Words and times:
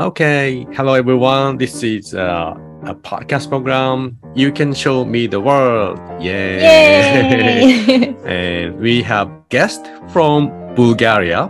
Okay, 0.00 0.66
hello 0.74 0.94
everyone. 0.94 1.56
This 1.56 1.82
is 1.82 2.14
uh, 2.14 2.54
a 2.84 2.94
podcast 2.94 3.48
program. 3.48 4.18
You 4.34 4.52
can 4.52 4.74
show 4.74 5.04
me 5.06 5.26
the 5.26 5.40
world. 5.40 5.98
Yay! 6.20 6.60
Yay! 6.60 8.16
and 8.24 8.78
we 8.78 9.02
have 9.02 9.30
guest 9.48 9.86
from 10.12 10.50
Bulgaria, 10.74 11.48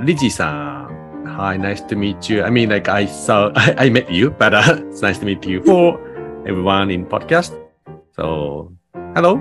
Liji-san. 0.00 0.90
Hi, 1.26 1.56
nice 1.56 1.80
to 1.82 1.94
meet 1.96 2.28
you. 2.28 2.42
I 2.42 2.50
mean, 2.50 2.70
like 2.70 2.88
I 2.88 3.06
saw, 3.06 3.52
I, 3.54 3.74
I 3.86 3.90
met 3.90 4.10
you, 4.10 4.30
but 4.30 4.52
uh, 4.52 4.76
it's 4.90 5.02
nice 5.02 5.18
to 5.18 5.26
meet 5.26 5.46
you 5.46 5.62
for 5.62 6.00
everyone 6.48 6.90
in 6.90 7.06
podcast. 7.06 7.54
So, 8.16 8.72
hello. 9.14 9.38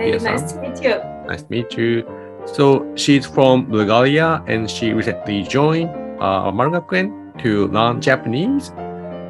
Yes, 0.00 0.22
nice 0.22 0.52
to 0.52 0.60
meet 0.60 0.82
you. 0.82 0.96
Nice 1.26 1.42
to 1.42 1.50
meet 1.50 1.76
you. 1.76 2.17
So 2.52 2.92
she's 2.96 3.26
from 3.26 3.66
Bulgaria 3.66 4.42
and 4.46 4.70
she 4.70 4.92
recently 4.92 5.42
joined 5.44 5.90
uh, 6.20 6.50
to 6.50 7.68
learn 7.68 8.00
Japanese. 8.00 8.72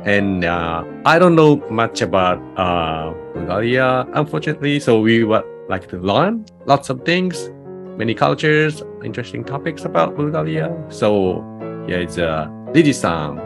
And 0.04 0.44
uh, 0.44 0.84
I 1.04 1.18
don't 1.18 1.34
know 1.34 1.56
much 1.70 2.00
about 2.00 2.38
uh, 2.56 3.12
Bulgaria, 3.34 4.06
unfortunately. 4.14 4.80
So 4.80 5.00
we 5.00 5.24
would 5.24 5.44
like 5.68 5.88
to 5.88 5.98
learn 5.98 6.46
lots 6.64 6.88
of 6.88 7.04
things, 7.04 7.50
many 7.98 8.14
cultures, 8.14 8.82
interesting 9.04 9.44
topics 9.44 9.84
about 9.84 10.16
Bulgaria. 10.16 10.72
So 10.88 11.44
yeah, 11.86 11.96
it's 11.96 12.18
uh, 12.18 12.46
Liji-san. 12.72 13.36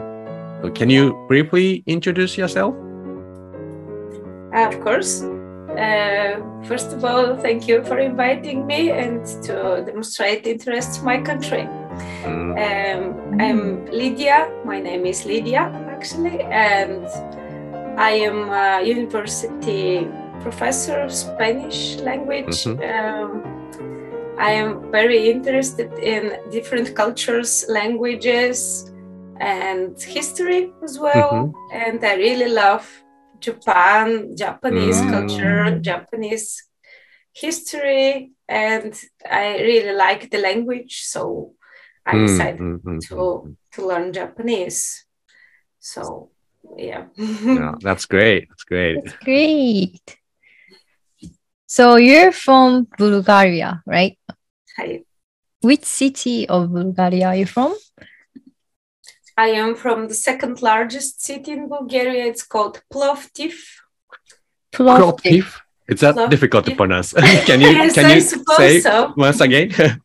So 0.61 0.69
can 0.69 0.89
you 0.89 1.13
briefly 1.27 1.83
introduce 1.87 2.37
yourself? 2.37 2.75
Uh, 4.53 4.67
of 4.69 4.79
course. 4.81 5.25
Uh, 5.77 6.41
first 6.63 6.93
of 6.93 7.03
all, 7.03 7.35
thank 7.37 7.67
you 7.67 7.83
for 7.83 7.99
inviting 7.99 8.65
me 8.65 8.91
and 8.91 9.25
to 9.43 9.83
demonstrate 9.85 10.45
interest 10.47 10.99
in 10.99 11.05
my 11.05 11.21
country. 11.21 11.67
Um, 12.23 13.39
I'm 13.39 13.85
Lydia. 13.87 14.49
My 14.65 14.79
name 14.79 15.05
is 15.05 15.25
Lydia, 15.25 15.71
actually, 15.89 16.41
and 16.41 17.05
I 17.97 18.11
am 18.11 18.49
a 18.49 18.83
university 18.83 20.07
professor 20.41 20.99
of 21.01 21.11
Spanish 21.11 21.97
language. 22.01 22.65
Mhm. 22.65 22.79
Um, 22.81 23.43
I 24.37 24.51
am 24.51 24.91
very 24.91 25.29
interested 25.29 25.91
in 25.99 26.33
different 26.51 26.95
cultures, 26.95 27.65
languages, 27.69 28.91
and 29.39 29.99
history 30.01 30.71
as 30.83 30.99
well. 30.99 31.53
And 31.71 32.03
I 32.03 32.15
really 32.15 32.49
love 32.49 33.02
Japan, 33.43 34.35
Japanese 34.43 34.99
Mm. 35.01 35.11
culture, 35.15 35.79
Japanese 35.91 36.47
history, 37.33 38.31
and 38.47 38.93
I 39.29 39.45
really 39.69 39.93
like 40.05 40.29
the 40.29 40.39
language. 40.39 40.93
So 41.13 41.53
I 42.05 42.13
mm, 42.15 42.25
decided 42.27 42.59
mm, 42.61 42.79
mm, 42.83 42.99
to 43.07 43.15
mm. 43.15 43.55
to 43.73 43.79
learn 43.89 44.13
Japanese. 44.13 45.05
So 45.79 46.31
yeah. 46.77 47.05
Yeah, 47.59 47.75
that's 47.81 48.05
great. 48.05 48.47
That's 48.49 48.63
great. 48.63 48.95
That's 49.03 49.17
great. 49.23 50.05
So 51.67 51.95
you're 51.97 52.31
from 52.31 52.87
Bulgaria, 52.97 53.81
right? 53.85 54.17
I, 54.77 55.03
Which 55.61 55.85
city 55.85 56.47
of 56.47 56.71
Bulgaria 56.71 57.27
are 57.27 57.35
you 57.35 57.45
from? 57.45 57.73
I 59.37 59.47
am 59.49 59.75
from 59.75 60.07
the 60.07 60.13
second 60.13 60.61
largest 60.61 61.23
city 61.23 61.51
in 61.51 61.67
Bulgaria. 61.67 62.25
It's 62.25 62.43
called 62.43 62.81
Plovdiv. 62.93 63.55
Plovdiv. 64.71 65.59
It's 65.87 66.01
that 66.01 66.15
Plovdiv. 66.15 66.29
difficult 66.29 66.65
to 66.65 66.75
pronounce. 66.75 67.13
can 67.47 67.61
you 67.61 67.69
Yes, 67.69 67.93
can 67.93 68.09
you 68.11 68.21
say 68.21 68.79
so. 68.79 69.13
once 69.17 69.41
again? 69.41 69.71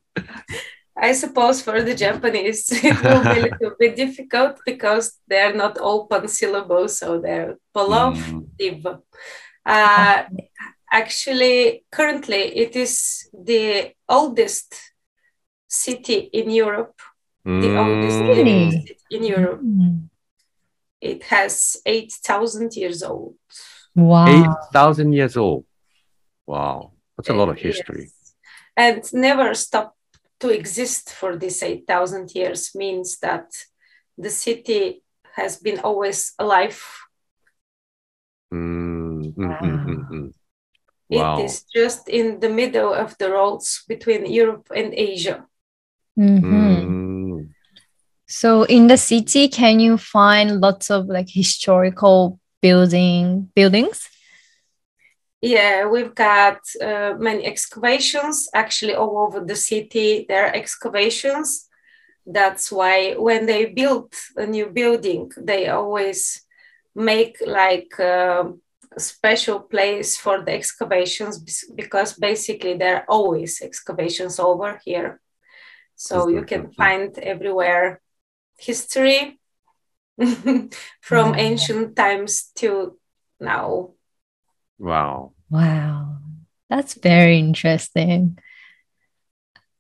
I 1.01 1.12
suppose 1.12 1.62
for 1.62 1.81
the 1.83 1.95
Japanese 1.95 2.67
it 2.84 3.01
will 3.03 3.23
be 3.23 3.41
a 3.41 3.43
little 3.43 3.77
bit 3.79 3.95
difficult 3.95 4.59
because 4.67 5.19
they're 5.29 5.55
not 5.55 5.79
open 5.81 6.27
syllables, 6.27 6.99
so 6.99 7.21
they're 7.21 7.56
Plovdiv. 7.75 9.00
Uh, 9.65 10.25
actually, 10.91 11.84
currently, 11.93 12.43
it 12.56 12.75
is 12.75 13.28
the 13.33 13.93
oldest 14.09 14.75
city 15.69 16.31
in 16.33 16.50
Europe. 16.50 16.99
The 17.48 17.75
oldest 17.76 18.20
Mm, 18.20 18.36
living 18.36 18.70
city 18.70 18.97
in 19.10 19.25
Europe. 19.25 19.62
Mm. 19.62 20.09
It 21.00 21.22
has 21.25 21.76
8,000 21.86 22.75
years 22.76 23.03
old. 23.03 23.34
Wow. 23.94 24.26
Eight 24.28 24.50
thousand 24.72 25.12
years 25.12 25.36
old. 25.36 25.64
Wow, 26.47 26.92
that's 27.16 27.28
a 27.28 27.34
lot 27.34 27.48
of 27.48 27.59
history. 27.59 28.10
Yes. 28.10 28.34
And 28.76 29.12
never 29.12 29.54
stopped 29.54 29.97
to 30.41 30.50
exist 30.50 31.10
for 31.10 31.36
these 31.36 31.62
8,000 31.62 32.34
years 32.34 32.75
means 32.75 33.19
that 33.19 33.50
the 34.16 34.30
city 34.30 35.03
has 35.34 35.56
been 35.56 35.80
always 35.80 36.32
alive. 36.38 36.80
Mm, 38.53 39.34
mm, 39.34 39.59
mm, 39.60 39.84
mm, 39.86 40.09
mm. 40.10 40.32
It 41.10 41.19
Wow. 41.19 41.38
is 41.38 41.65
just 41.75 42.09
in 42.09 42.41
the 42.41 42.48
middle 42.48 42.92
of 42.92 43.16
the 43.19 43.30
roads 43.30 43.84
between 43.88 44.26
Europe 44.26 44.69
and 44.75 44.92
Asia. 44.94 45.47
Mhm. 46.19 46.97
So 48.28 48.65
in 48.65 48.89
the 48.89 48.99
city, 48.99 49.49
can 49.49 49.81
you 49.81 49.97
find 49.97 50.61
lots 50.61 50.91
of 50.91 51.06
like 51.06 51.28
historical 51.31 52.39
building 52.61 53.50
buildings? 53.55 54.09
Yeah, 55.41 55.87
we've 55.87 56.15
got 56.15 56.59
uh, 56.83 57.15
many 57.19 57.47
excavations 57.47 58.49
actually 58.53 58.94
all 58.94 59.19
over 59.19 59.41
the 59.41 59.56
city. 59.56 60.27
There 60.28 60.47
are 60.47 60.55
excavations. 60.55 61.69
That's 62.27 62.71
why 62.71 63.15
when 63.15 63.47
they 63.47 63.66
build 63.66 64.12
a 64.37 64.47
new 64.47 64.66
building, 64.66 65.33
they 65.39 65.69
always 65.69 66.45
make 66.95 67.39
like 67.47 67.99
um, 67.99 68.60
a 68.95 69.00
special 69.00 69.60
place 69.60 70.19
for 70.19 70.43
the 70.43 70.53
excavations 70.53 71.65
because 71.75 72.12
basically 72.12 72.77
there 72.77 72.97
are 72.97 73.05
always 73.09 73.62
excavations 73.62 74.39
over 74.39 74.81
here. 74.84 75.21
So 75.95 76.28
you 76.28 76.43
can 76.43 76.72
find 76.72 77.16
everywhere 77.19 78.03
history 78.59 79.39
from 81.01 81.33
Wow. 81.33 81.35
ancient 81.37 81.97
times 81.97 82.51
to 82.57 82.99
now. 83.41 83.93
wow. 84.79 85.33
Wow. 85.51 86.19
That's 86.71 86.95
very 86.95 87.39
interesting. 87.39 88.39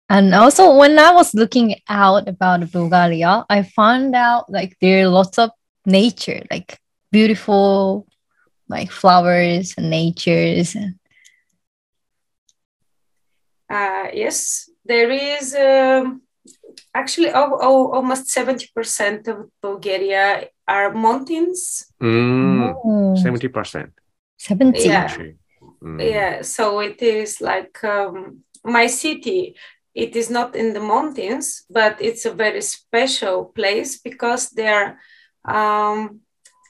And 0.08 0.34
also 0.34 0.76
when 0.76 0.98
I 0.98 1.12
was 1.12 1.34
looking 1.34 1.76
out 1.88 2.28
about 2.28 2.70
Bulgaria, 2.72 3.44
I 3.50 3.62
found 3.62 4.14
out 4.14 4.50
like 4.50 4.76
there 4.80 5.04
are 5.04 5.08
lots 5.08 5.38
of 5.38 5.50
nature, 5.84 6.42
like 6.50 6.78
beautiful 7.12 8.06
like 8.68 8.90
flowers 8.90 9.74
and 9.76 9.90
natures. 9.90 10.76
Uh, 13.70 14.08
yes, 14.14 14.70
there 14.84 15.10
is 15.10 15.54
um, 15.54 16.22
actually 16.94 17.30
oh, 17.30 17.58
oh, 17.60 17.92
almost 17.92 18.26
70% 18.28 19.28
of 19.28 19.50
Bulgaria 19.62 20.48
are 20.66 20.92
mountains. 20.92 21.86
Mm, 22.02 22.74
Oh, 22.84 23.14
Seventy 23.16 23.48
percent. 23.48 23.92
70. 24.38 24.88
Yeah. 24.88 25.16
Mm. 25.82 26.10
Yeah, 26.10 26.42
so 26.42 26.80
it 26.80 27.02
is 27.02 27.40
like 27.40 27.82
um, 27.84 28.44
my 28.64 28.86
city. 28.86 29.56
It 29.94 30.14
is 30.14 30.30
not 30.30 30.54
in 30.54 30.74
the 30.74 30.80
mountains, 30.80 31.64
but 31.68 31.96
it's 32.00 32.24
a 32.24 32.32
very 32.32 32.60
special 32.62 33.46
place 33.46 33.98
because 33.98 34.50
there 34.50 34.98
are 35.44 35.92
um, 35.92 36.20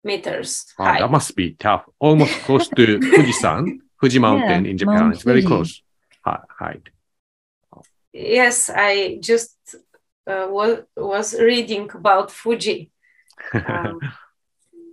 meters 0.03 0.65
Wow, 0.79 0.85
high. 0.85 0.99
that 0.99 1.11
must 1.11 1.35
be 1.35 1.51
tough. 1.53 1.85
Almost 1.99 2.33
close 2.45 2.67
to 2.69 2.99
Fujisan, 2.99 3.79
Fuji 3.99 4.19
Mountain 4.19 4.65
Yeah, 4.65 4.71
in 4.71 4.77
Japan. 4.77 4.99
Mount 5.01 5.13
It's 5.15 5.23
very 5.23 5.41
Fuji. 5.41 5.47
close. 5.47 5.81
Hi- 6.25 6.43
Height. 6.59 6.81
Yes, 8.13 8.69
I 8.73 9.17
just 9.21 9.55
uh, 10.25 10.47
was, 10.49 10.79
was 10.95 11.33
reading 11.39 11.89
about 11.93 12.31
Fuji. 12.31 12.91
Um, 13.53 13.99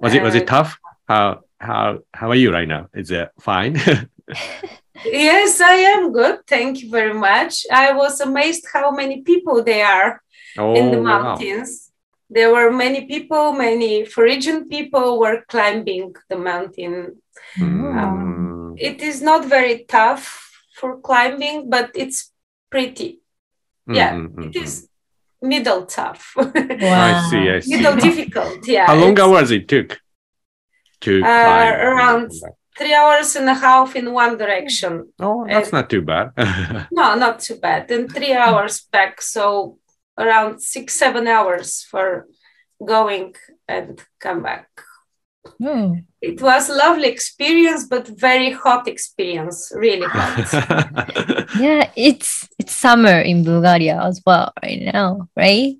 was 0.00 0.12
it 0.15 0.23
was 0.23 0.35
it 0.35 0.47
tough? 0.47 0.79
How 1.09 1.41
how 1.59 2.00
how 2.12 2.29
are 2.29 2.35
you 2.35 2.53
right 2.53 2.69
now? 2.69 2.88
Is 2.93 3.11
it 3.11 3.31
fine? 3.41 3.81
yes, 5.05 5.61
I 5.61 5.75
am 5.94 6.12
good. 6.12 6.46
Thank 6.46 6.82
you 6.82 6.91
very 6.91 7.14
much. 7.14 7.67
I 7.73 7.93
was 7.93 8.20
amazed 8.20 8.67
how 8.73 8.91
many 8.91 9.23
people 9.23 9.62
there 9.62 9.87
are 9.87 10.23
oh 10.58 10.75
in 10.75 10.91
the 10.91 10.99
wow. 11.00 11.23
mountains. 11.23 11.91
There 12.31 12.52
were 12.52 12.70
many 12.73 13.06
people, 13.06 13.52
many 13.52 14.05
foreign 14.05 14.69
people 14.69 15.19
were 15.20 15.44
climbing 15.49 16.14
the 16.29 16.37
mountain. 16.37 17.23
Mm. 17.58 18.75
It 18.79 19.02
is 19.02 19.23
not 19.23 19.44
very 19.44 19.85
tough 19.87 20.50
for 20.75 20.99
climbing, 21.00 21.70
but 21.70 21.90
it's 21.94 22.32
pretty. 22.70 23.20
Yeah, 23.87 24.14
Mm, 24.14 24.29
mm, 24.35 24.44
it 24.47 24.52
mm, 24.55 24.62
is 24.64 24.88
middle 25.43 25.85
tough, 25.85 26.32
Wow. 26.37 26.44
I 26.56 27.29
see, 27.31 27.50
I 27.50 27.61
see. 27.61 27.76
middle 27.76 27.97
difficult. 27.97 28.67
Yeah. 28.67 28.87
How 28.87 28.94
long 28.97 29.19
hours 29.20 29.50
it 29.50 29.69
took 29.69 30.00
to 31.02 31.20
Uh, 31.23 31.26
climb? 31.26 31.75
around- 31.75 32.31
Three 32.76 32.94
hours 32.94 33.37
and 33.37 33.49
a 33.49 33.55
half 33.55 33.94
in 33.94 34.12
one 34.12 34.37
direction. 34.37 35.12
Oh, 35.21 35.47
that's 35.49 35.73
uh, 35.73 35.76
not 35.79 35.91
too 35.91 36.03
bad. 36.03 36.32
No, 36.93 37.15
not 37.15 37.41
too 37.41 37.56
bad. 37.56 37.91
And 37.91 38.11
three 38.11 38.35
hours 38.35 38.81
back. 38.93 39.23
So 39.23 39.79
around 40.19 40.61
six, 40.61 40.94
seven 40.94 41.26
hours 41.29 41.87
for 41.88 42.26
going 42.85 43.35
and 43.69 44.03
come 44.21 44.43
back. 44.43 44.69
Hmm. 45.61 46.00
It 46.21 46.41
was 46.41 46.71
a 46.71 46.75
lovely 46.75 47.09
experience, 47.09 47.85
but 47.87 48.09
very 48.09 48.50
hot 48.50 48.88
experience, 48.88 49.71
really 49.75 50.06
hot. 50.06 51.49
Yeah, 51.61 51.91
it's 51.94 52.49
it's 52.59 52.75
summer 52.75 53.21
in 53.21 53.44
Bulgaria 53.44 54.00
as 54.03 54.21
well 54.26 54.53
right 54.62 54.82
now, 54.93 55.29
right? 55.37 55.76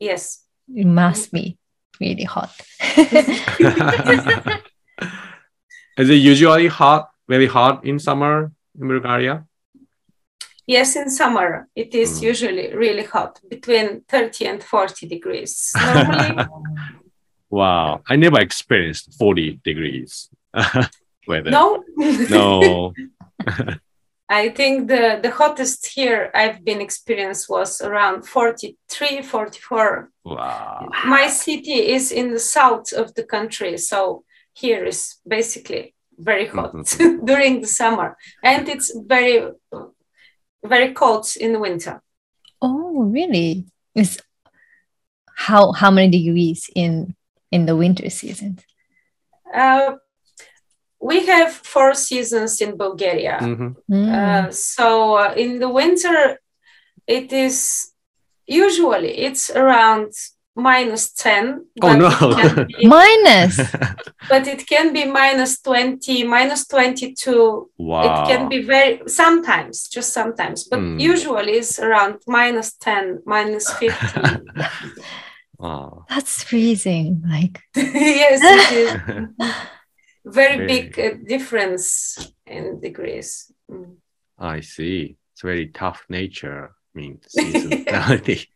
yes. 0.00 0.40
It 0.74 0.86
must 0.86 1.30
be 1.32 1.58
really 2.00 2.24
hot. 2.24 2.50
Is 6.02 6.08
it 6.10 6.20
usually 6.32 6.66
hot, 6.80 7.02
very 7.28 7.46
hot 7.56 7.84
in 7.90 7.96
summer 8.08 8.34
in 8.80 8.88
Bulgaria? 8.94 9.34
Yes, 10.66 10.96
in 10.96 11.08
summer 11.20 11.48
it 11.82 11.90
is 12.02 12.10
Mm. 12.18 12.22
usually 12.30 12.66
really 12.84 13.04
hot, 13.14 13.32
between 13.54 13.86
30 14.08 14.42
and 14.50 14.58
40 14.64 15.06
degrees. 15.14 15.52
Normally, 15.86 16.46
wow, 17.50 18.00
I 18.12 18.16
never 18.16 18.40
experienced 18.40 19.04
40 19.18 19.60
degrees 19.64 20.28
weather. 21.28 21.50
no. 21.50 21.66
No. 22.36 22.92
I 24.42 24.48
think 24.58 24.88
the, 24.88 25.20
the 25.22 25.30
hottest 25.30 25.80
here 25.96 26.30
I've 26.34 26.64
been 26.64 26.80
experienced 26.80 27.44
was 27.50 27.80
around 27.82 28.18
43, 28.26 29.22
44 29.22 30.10
Wow. 30.24 30.88
my 31.04 31.26
city 31.28 31.78
is 31.96 32.04
in 32.12 32.26
the 32.32 32.38
south 32.56 32.92
of 33.02 33.06
the 33.16 33.24
country 33.24 33.76
so 33.76 34.24
here 34.54 34.84
is 34.84 35.16
basically 35.26 35.94
very 36.18 36.46
hot 36.46 36.72
Mhm. 36.74 37.24
during 37.26 37.60
the 37.60 37.66
summer 37.66 38.16
and 38.42 38.68
it's 38.68 38.92
very 39.08 39.50
very 40.64 40.92
cold 40.94 41.26
in 41.40 41.52
the 41.52 41.58
winter 41.58 42.00
oh, 42.60 43.02
really? 43.10 43.64
It's 43.94 44.18
how 45.34 45.72
how 45.72 45.90
many 45.90 46.08
degrees 46.10 46.70
in 46.74 47.14
in 47.50 47.66
the 47.66 47.74
winter 47.76 48.08
season? 48.10 48.58
uh, 49.54 49.96
we 51.00 51.26
have 51.26 51.52
four 51.52 51.94
seasons 51.94 52.60
in 52.60 52.76
bulgaria 52.76 53.38
Mhm. 53.40 53.74
Mm. 53.90 54.08
uh, 54.18 54.50
so 54.52 55.16
uh, 55.18 55.32
in 55.36 55.58
the 55.58 55.68
winter 55.68 56.38
it 57.06 57.32
is 57.32 57.90
usually 58.46 59.12
it's 59.26 59.50
around 59.50 60.12
minus 60.54 61.12
10 61.14 61.64
Oh, 61.82 61.88
but 61.88 61.96
no. 61.96 62.08
it 62.08 62.36
can 62.36 62.66
be- 62.66 62.86
Minus. 62.86 63.56
but 64.28 64.46
it 64.46 64.66
can 64.66 64.92
be 64.92 65.06
minus 65.06 65.60
20 65.62 66.24
minus 66.24 66.66
22 66.66 67.70
wow. 67.78 68.02
it 68.24 68.28
can 68.28 68.48
be 68.48 68.62
very 68.62 69.00
sometimes 69.06 69.88
just 69.88 70.12
sometimes 70.12 70.64
but 70.68 70.78
Mm. 70.80 71.00
usually 71.00 71.52
it's 71.52 71.78
around 71.78 72.20
minus 72.26 72.74
10 72.76 73.22
minus 73.26 73.72
15 73.74 74.44
Wow. 75.58 76.04
That's 76.08 76.42
freezing. 76.42 77.22
Like 77.26 77.60
yes 77.76 78.40
it 78.42 78.72
is 78.78 78.90
very 80.24 80.56
Very. 80.56 80.66
big 80.66 80.98
uh, 80.98 81.10
difference 81.26 82.32
in 82.46 82.80
degrees 82.80 83.50
Mm. 83.70 83.96
I 84.38 84.60
see. 84.60 85.16
It's 85.32 85.42
very 85.42 85.68
tough 85.68 86.04
nature. 86.08 86.72
I 86.94 86.98
mean, 86.98 87.20
seasonality. 87.38 88.48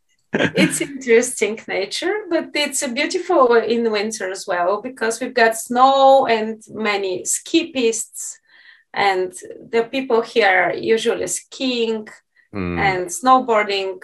It's 0.62 0.80
interesting 0.80 1.58
nature 1.68 2.14
but 2.30 2.50
it's 2.54 2.86
beautiful 2.88 3.54
in 3.54 3.90
winter 3.90 4.30
as 4.30 4.46
well 4.46 4.80
because 4.82 5.20
we've 5.20 5.34
got 5.42 5.56
snow 5.56 6.26
and 6.26 6.62
many 6.70 7.24
ski 7.24 7.72
pistes 7.72 8.38
and 8.94 9.32
the 9.72 9.82
people 9.94 10.20
here 10.22 10.54
are 10.64 10.74
usually 10.74 11.26
skiing 11.26 12.06
Mm. 12.54 12.78
and 12.78 13.06
snowboarding 13.08 13.98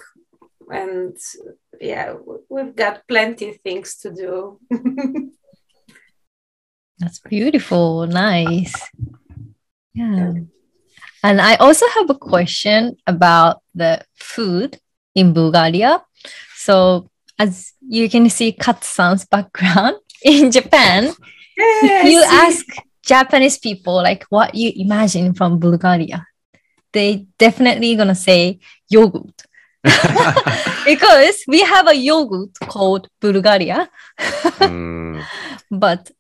and 0.80 1.16
yeah 1.80 2.12
we've 2.50 2.74
got 2.74 3.06
plenty 3.06 3.50
of 3.50 3.56
things 3.66 3.96
to 4.02 4.08
do 4.12 4.58
that's 6.98 7.18
beautiful. 7.18 8.06
Nice. 8.06 8.74
Yeah. 9.92 10.34
And 11.22 11.40
I 11.40 11.56
also 11.56 11.86
have 11.96 12.08
a 12.10 12.14
question 12.14 12.96
about 13.06 13.62
the 13.74 14.04
food 14.14 14.78
in 15.14 15.32
Bulgaria. 15.32 16.02
So 16.64 17.10
as 17.38 17.72
you 17.88 18.08
can 18.08 18.28
see 18.30 18.52
Katsan's 18.52 19.24
background 19.24 19.96
in 20.24 20.50
Japan, 20.50 21.12
Yeah, 21.82 22.04
you 22.04 22.22
ask 22.22 22.64
Japanese 23.04 23.58
people 23.58 23.96
like 23.96 24.24
what 24.30 24.54
you 24.54 24.70
imagine 24.76 25.34
from 25.34 25.58
Bulgaria, 25.58 26.26
they 26.92 27.26
definitely 27.38 27.96
gonna 27.96 28.14
say 28.14 28.60
yogurt 28.88 29.38
because 30.92 31.36
we 31.48 31.60
have 31.62 31.88
a 31.88 31.96
yogurt 31.96 32.54
called 32.72 33.08
Bulgaria. 33.20 33.90
Mm. 34.60 35.24
But 35.84 36.10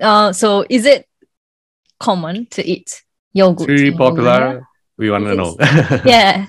uh, 0.00 0.32
so 0.32 0.64
is 0.68 0.84
it 0.84 1.06
common 1.98 2.46
to 2.54 2.60
eat 2.72 3.02
yogurt? 3.32 3.68
It's 3.68 3.80
really 3.80 3.92
in 3.92 3.96
Bulgaria? 3.96 4.30
popular. 4.30 4.68
We 4.98 5.10
want 5.10 5.24
to 5.24 5.34
know. 5.40 5.56
Yeah. 6.04 6.48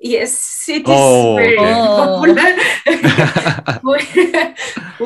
Yes 0.00 0.68
it 0.68 0.88
is 0.88 0.88
Oh, 0.88 1.34
very 1.36 1.58
okay. 1.58 1.96
popular 1.96 2.50
we, 3.82 3.98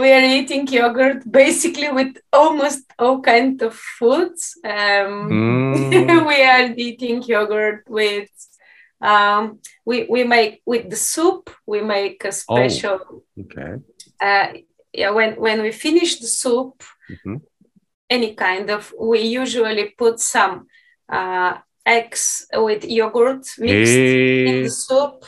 we 0.01 0.13
are 0.13 0.21
eating 0.25 0.67
yogurt 0.69 1.31
basically 1.31 1.91
with 1.91 2.17
almost 2.33 2.85
all 2.99 3.21
kinds 3.21 3.63
of 3.63 3.75
foods 3.75 4.59
um, 4.65 5.31
Mm. 5.75 6.27
we 6.29 6.43
are 6.45 6.73
eating 6.77 7.23
yogurt 7.23 7.85
with 7.89 8.31
um, 9.01 9.59
we, 9.85 10.07
we 10.09 10.25
make 10.25 10.63
with 10.65 10.89
the 10.91 10.97
soup 10.97 11.51
we 11.67 11.81
make 11.83 12.25
a 12.25 12.33
special 12.33 13.25
Okay. 13.41 13.73
uh, 14.21 14.49
yeah 14.93 15.11
when 15.11 15.35
when 15.35 15.63
we 15.63 15.73
finish 15.73 16.21
the 16.21 16.27
soup 16.29 16.83
Mhm. 17.11 17.41
any 18.09 18.35
kind 18.35 18.71
of 18.71 18.93
we 18.99 19.21
usually 19.21 19.91
put 19.99 20.21
some 20.21 20.67
uh, 21.09 21.59
eggs 21.87 22.47
with 22.55 22.85
yogurt 22.85 23.47
mixed 23.59 23.93
in 23.93 24.63
the 24.65 24.71
soup 24.71 25.25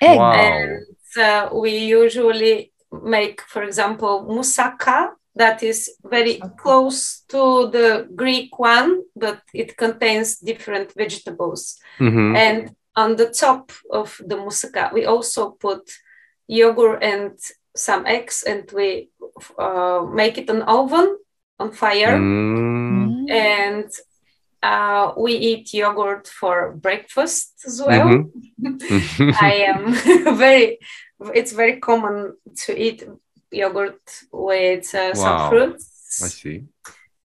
Egg. 0.00 0.18
Wow. 0.18 0.32
and 0.32 0.86
uh, 1.18 1.48
we 1.52 1.76
usually 1.76 2.72
make 3.02 3.40
for 3.42 3.62
example 3.62 4.26
moussaka 4.28 5.10
that 5.36 5.62
is 5.62 5.90
very 6.04 6.40
close 6.58 7.20
to 7.28 7.68
the 7.70 8.08
greek 8.16 8.58
one 8.58 9.02
but 9.14 9.40
it 9.54 9.76
contains 9.76 10.38
different 10.38 10.92
vegetables 10.96 11.78
Mhm. 11.98 12.36
and 12.36 12.74
on 12.96 13.16
the 13.16 13.30
top 13.30 13.70
of 13.90 14.20
the 14.26 14.36
moussaka 14.36 14.92
we 14.92 15.04
also 15.06 15.50
put 15.50 15.82
yogurt 16.48 17.02
and 17.02 17.32
some 17.76 18.04
eggs 18.06 18.42
and 18.42 18.70
we 18.72 19.10
uh, 19.58 20.02
make 20.12 20.36
it 20.38 20.50
an 20.50 20.62
oven 20.62 21.16
on 21.60 21.70
fire 21.72 22.16
Mm. 22.18 23.26
Mm. 23.28 23.30
and 23.30 23.90
uh, 24.62 25.12
we 25.16 25.32
eat 25.34 25.72
yogurt 25.74 26.28
for 26.28 26.72
breakfast 26.72 27.54
as 27.66 27.80
well. 27.84 28.08
Mhm. 28.08 29.32
I 29.40 29.52
am 29.72 29.92
very, 30.36 30.78
it's 31.34 31.52
very 31.52 31.80
common 31.80 32.36
to 32.64 32.78
eat 32.78 33.04
yogurt 33.50 34.00
with 34.32 34.94
uh, 34.94 35.14
some 35.14 35.36
Wow. 35.36 35.50
fruits. 35.50 36.22
I 36.22 36.28
see. 36.28 36.64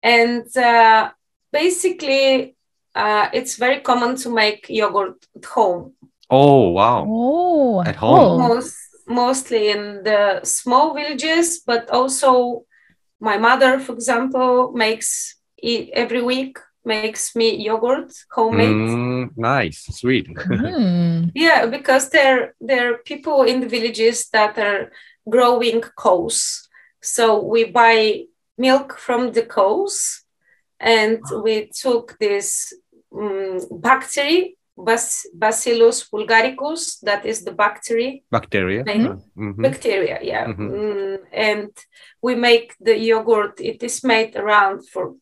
And 0.03 0.55
uh, 0.57 1.11
basically, 1.51 2.55
uh, 2.93 3.29
it's 3.33 3.55
very 3.57 3.79
common 3.81 4.15
to 4.17 4.29
make 4.29 4.69
yogurt 4.69 5.25
at 5.35 5.45
home, 5.45 5.93
Oh 6.29 6.69
wow. 6.69 7.05
Oh, 7.07 7.81
At 7.85 7.95
home. 7.97 8.37
most, 8.39 8.75
mostly 9.07 9.69
in 9.69 10.03
the 10.03 10.41
small 10.43 10.93
villages, 10.93 11.61
but 11.65 11.89
also 11.89 12.65
my 13.19 13.37
mother, 13.37 13.79
for 13.79 13.93
example, 13.93 14.71
makes 14.73 15.35
it 15.57 15.89
every 15.93 16.21
week, 16.21 16.57
makes 16.85 17.35
me 17.35 17.55
yogurt 17.65 18.11
homemade. 18.31 18.69
Mm, 18.75 19.29
nice, 19.37 19.85
sweet. 19.91 20.27
Mm. 20.27 21.31
Yeah, 21.35 21.65
because 21.65 22.09
there 22.09 22.55
there 22.61 22.93
are 22.93 22.97
people 22.97 23.43
in 23.43 23.59
the 23.61 23.67
villages 23.69 24.29
that 24.31 24.57
are 24.57 24.91
growing 25.29 25.81
cows. 26.03 26.69
So 27.01 27.41
we 27.43 27.65
buy 27.71 28.25
milk 28.57 28.97
from 28.97 29.31
the 29.31 29.43
cows, 29.43 30.23
and 30.79 31.19
we 31.43 31.69
took 31.83 32.17
this 32.19 32.73
um, 33.11 33.59
bacteria, 33.71 34.49
Bas- 34.77 35.27
Bacillus 35.33 36.09
bulgaricus, 36.09 36.99
that 37.01 37.25
is 37.25 37.43
the 37.43 37.51
bacteria, 37.53 38.19
Bacteria. 38.31 38.83
Mhm. 38.83 39.21
Mhm. 39.37 39.61
bacteria, 39.61 40.19
yeah. 40.21 40.47
Mhm. 40.47 40.69
Mm, 40.71 41.17
and 41.31 41.69
we 42.21 42.35
make 42.35 42.73
the 42.79 42.97
yogurt. 42.97 43.59
It 43.61 43.83
is 43.83 44.03
made 44.03 44.35
around 44.35 44.87
for 44.89 45.15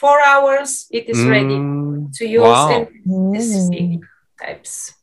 four 0.00 0.20
hours. 0.24 0.86
It 0.90 1.08
is 1.08 1.24
ready 1.26 1.56
Mm, 1.56 2.12
to 2.18 2.24
use 2.26 2.42
Wow. 2.42 2.68
and 2.70 3.34
this 3.34 3.46
is 3.54 3.68
Ooh. 3.68 3.70
the 3.70 4.00
types. 4.40 4.94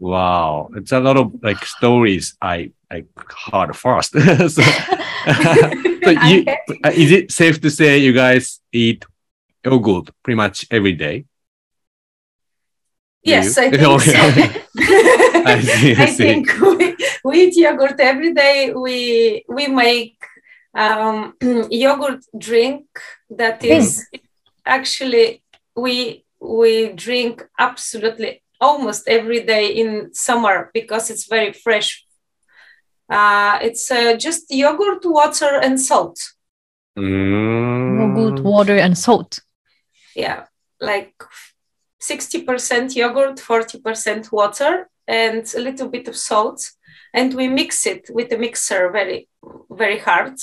Wow, 0.00 0.70
it's 0.76 0.92
a 0.92 1.00
lot 1.00 1.16
of 1.16 1.32
like 1.42 1.64
stories 1.64 2.36
I 2.40 2.70
I 2.90 3.04
heard 3.50 3.74
first. 3.76 4.12
so, 4.54 4.62
so 6.04 6.10
you, 6.10 6.40
Okay. 6.42 6.58
uh, 6.84 6.92
is 6.94 7.10
it 7.12 7.32
safe 7.32 7.60
to 7.60 7.70
say 7.70 7.98
you 7.98 8.12
guys 8.12 8.60
eat 8.72 9.04
yogurt 9.64 10.10
pretty 10.22 10.36
much 10.36 10.66
every 10.70 10.92
day? 10.92 11.24
Do 13.24 13.32
Yes, 13.32 13.56
you? 13.58 13.62
I 13.64 13.70
think 13.70 13.82
Okay. 13.82 14.62
I 15.44 15.60
see, 15.60 15.94
I 15.96 16.02
I 16.02 16.06
see. 16.06 16.24
think 16.24 16.60
we, 16.60 16.96
we 17.24 17.42
eat 17.42 17.56
yogurt 17.56 17.98
every 18.00 18.32
day. 18.32 18.72
We 18.72 19.44
we 19.48 19.66
make 19.68 20.16
um, 20.74 21.34
yogurt 21.70 22.24
drink 22.36 22.86
that 23.30 23.64
is 23.64 24.06
actually 24.66 25.42
we 25.74 26.24
we 26.40 26.92
drink 26.92 27.44
absolutely 27.58 28.42
almost 28.60 29.08
every 29.08 29.44
day 29.44 29.68
in 29.68 30.12
summer 30.12 30.70
because 30.74 31.10
it's 31.10 31.26
very 31.26 31.52
fresh. 31.52 32.04
Uh, 33.10 33.58
it's 33.62 33.90
uh, 33.90 34.14
just 34.16 34.44
yogurt, 34.50 35.02
water, 35.04 35.58
and 35.62 35.80
salt. 35.80 36.18
Mm. 36.98 38.16
Yogurt, 38.16 38.44
water, 38.44 38.76
and 38.76 38.98
salt. 38.98 39.40
yeah 40.18 40.44
like 40.80 41.14
60% 42.00 42.94
yogurt 42.96 43.36
40% 43.36 44.32
water 44.32 44.88
and 45.06 45.44
a 45.56 45.60
little 45.60 45.88
bit 45.88 46.08
of 46.08 46.16
salt 46.16 46.70
and 47.14 47.34
we 47.34 47.48
mix 47.48 47.86
it 47.86 48.08
with 48.10 48.32
a 48.32 48.38
mixer 48.38 48.90
very 48.90 49.28
very 49.70 49.98
hard 49.98 50.36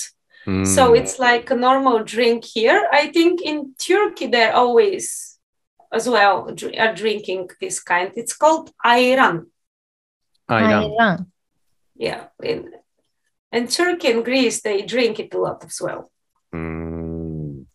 so 0.46 0.82
Mm. 0.92 0.98
it's 0.98 1.18
like 1.18 1.50
a 1.50 1.56
normal 1.56 2.04
drink 2.04 2.44
here 2.44 2.80
i 2.92 3.08
think 3.16 3.42
in 3.42 3.74
turkey 3.78 4.26
they're 4.28 4.54
always 4.54 5.04
as 5.92 6.08
well 6.08 6.36
dr- 6.54 6.78
are 6.78 6.94
drinking 6.94 7.50
this 7.60 7.80
kind 7.82 8.12
it's 8.14 8.36
called 8.36 8.70
ayran 8.84 9.46
Ayran. 10.48 10.84
Ayran. 10.86 11.26
yeah 11.96 12.22
in 12.42 12.70
and 13.50 13.68
turkey 13.70 14.12
and 14.12 14.24
greece 14.24 14.62
they 14.62 14.82
drink 14.82 15.18
it 15.18 15.34
a 15.34 15.38
lot 15.38 15.64
as 15.64 15.78
well 15.80 16.10
Mm. 16.54 17.66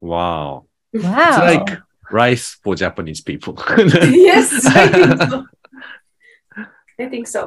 Wow. 0.00 0.66
Wow. 0.92 1.28
It's 1.28 1.38
like 1.52 1.78
rice 2.10 2.58
for 2.62 2.74
Japanese 2.74 3.20
people. 3.22 3.54
yes 4.28 4.66
i 4.66 4.88
think 4.88 5.20
so 5.30 5.46
i 6.98 7.08
think 7.08 7.26
so 7.28 7.42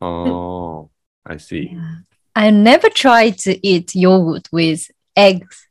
oh, 0.00 0.90
I 1.26 1.36
see. 1.38 1.70
Yeah. 1.72 1.94
I 2.36 2.50
never 2.50 2.90
tried 2.90 3.38
to 3.38 3.66
eat 3.66 3.94
yogurt 3.94 4.48
with 4.52 4.90
eggs 5.16 5.66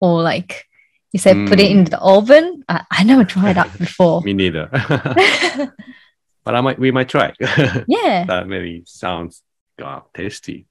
or 0.00 0.22
like 0.22 0.64
you 1.12 1.18
said 1.18 1.46
put 1.46 1.60
it 1.60 1.70
in 1.70 1.84
the 1.84 2.00
oven. 2.00 2.64
I, 2.66 2.84
I 2.90 3.04
never 3.04 3.24
tried 3.24 3.56
that 3.56 3.78
before. 3.78 4.22
Me 4.22 4.32
neither. 4.32 4.70
but 6.44 6.54
I 6.54 6.60
might 6.62 6.78
we 6.78 6.90
might 6.90 7.10
try. 7.10 7.34
yeah. 7.86 8.24
that 8.24 8.48
maybe 8.48 8.84
sounds 8.86 9.42
God, 9.78 10.04
tasty. 10.14 10.66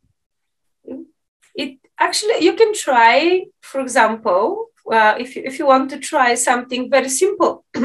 it 1.55 1.77
actually 1.99 2.39
you 2.43 2.55
can 2.55 2.73
try 2.73 3.45
for 3.61 3.79
example 3.81 4.69
uh, 4.91 5.15
if, 5.19 5.35
you, 5.35 5.43
if 5.45 5.59
you 5.59 5.67
want 5.67 5.91
to 5.91 5.99
try 5.99 6.33
something 6.33 6.89
very 6.89 7.09
simple 7.09 7.63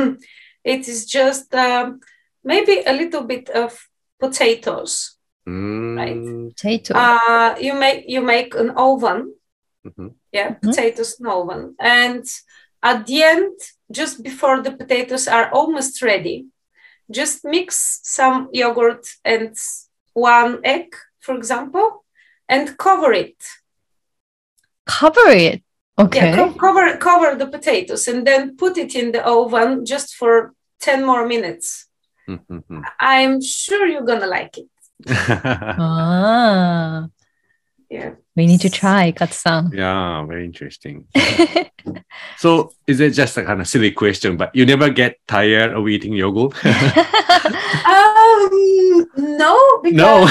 it 0.64 0.88
is 0.88 1.04
just 1.04 1.54
um, 1.54 2.00
maybe 2.42 2.82
a 2.86 2.92
little 2.94 3.24
bit 3.24 3.50
of 3.50 3.88
potatoes 4.18 5.15
Mm, 5.48 6.48
Potato. 6.50 6.94
uh, 6.94 7.54
you 7.60 7.74
make 7.74 8.04
you 8.08 8.20
make 8.20 8.54
an 8.56 8.70
oven 8.70 9.34
mhm. 9.86 10.14
yeah 10.32 10.50
Mhm. 10.50 10.60
potatoes 10.60 11.20
in 11.20 11.26
oven 11.26 11.74
and 11.78 12.24
at 12.82 13.06
the 13.06 13.22
end 13.22 13.54
just 13.90 14.22
before 14.22 14.60
the 14.62 14.72
potatoes 14.72 15.28
are 15.28 15.48
almost 15.52 16.02
ready 16.02 16.46
just 17.10 17.44
mix 17.44 18.00
some 18.02 18.48
yogurt 18.52 19.06
and 19.24 19.54
one 20.14 20.58
egg 20.64 20.88
for 21.20 21.36
example 21.36 22.04
and 22.48 22.76
cover 22.76 23.12
it 23.12 23.36
Cover 25.00 25.30
it. 25.30 25.62
Okay. 25.98 26.18
Yeah, 26.30 26.36
co- 26.36 26.54
cover 26.54 26.96
cover 26.98 27.34
the 27.34 27.46
potatoes 27.48 28.06
and 28.08 28.24
then 28.26 28.56
put 28.56 28.78
it 28.78 28.94
in 28.94 29.10
the 29.12 29.22
oven 29.26 29.84
just 29.84 30.14
for 30.14 30.52
10 30.80 31.04
more 31.04 31.26
minutes. 31.26 31.88
Mhm. 32.28 32.82
I'm 33.00 33.40
sure 33.42 33.86
you're 33.86 34.06
gonna 34.06 34.26
like 34.38 34.58
it. 34.58 34.68
ah, 35.08 37.06
Yeah. 37.90 38.14
we 38.34 38.46
need 38.46 38.60
to 38.62 38.70
try, 38.70 39.12
Katsan. 39.12 39.72
yeah, 39.72 40.24
very 40.26 40.44
interesting. 40.44 41.06
So 42.38 42.72
is 42.88 42.98
it 43.00 43.12
just 43.14 43.36
a 43.38 43.44
kind 43.44 43.60
of 43.60 43.68
silly 43.68 43.92
question, 43.92 44.36
but 44.36 44.54
you 44.54 44.66
never 44.66 44.90
get 44.90 45.16
tired 45.28 45.72
of 45.72 45.88
eating 45.88 46.12
yogurt? 46.14 46.54
Um 47.86 49.06
no, 49.16 49.56
no. 49.84 50.26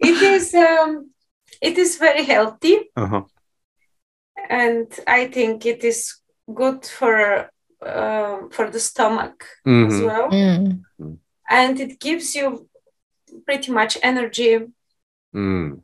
it 0.00 0.22
is 0.22 0.54
um 0.54 1.10
it 1.60 1.76
is 1.76 1.98
very 1.98 2.24
healthy 2.24 2.88
uh-huh. 2.96 3.22
and 4.48 4.88
I 5.06 5.26
think 5.26 5.66
it 5.66 5.84
is 5.84 6.16
good 6.54 6.86
for 6.86 7.50
um 7.82 8.48
for 8.50 8.70
the 8.70 8.80
stomach 8.80 9.44
as 9.66 10.00
Mhm. 10.00 10.06
well. 10.06 10.30
Mm. 10.30 11.18
And 11.50 11.80
it 11.80 12.00
gives 12.00 12.34
you 12.34 12.67
pretty 13.48 13.72
much 13.72 13.96
energy. 14.02 14.52
Mm. 15.34 15.80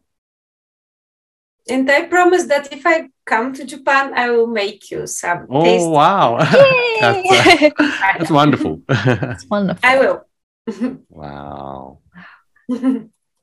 And 1.75 1.91
I 1.91 2.01
promise 2.15 2.45
that 2.53 2.71
if 2.77 2.83
I 2.95 3.09
come 3.25 3.55
to 3.55 3.65
Japan, 3.65 4.13
I 4.15 4.31
will 4.31 4.47
make 4.63 4.91
you 4.91 5.07
some 5.07 5.47
Oh 5.49 5.65
taste. 5.65 5.89
wow. 5.99 6.27
that's, 7.01 7.31
uh, 7.31 7.43
Yay! 7.49 7.73
that's 8.19 8.31
wonderful. 8.31 8.75
It's 9.35 9.47
wonderful. 9.55 9.81
I 9.91 9.95
will. 10.01 10.19
wow. 11.09 11.99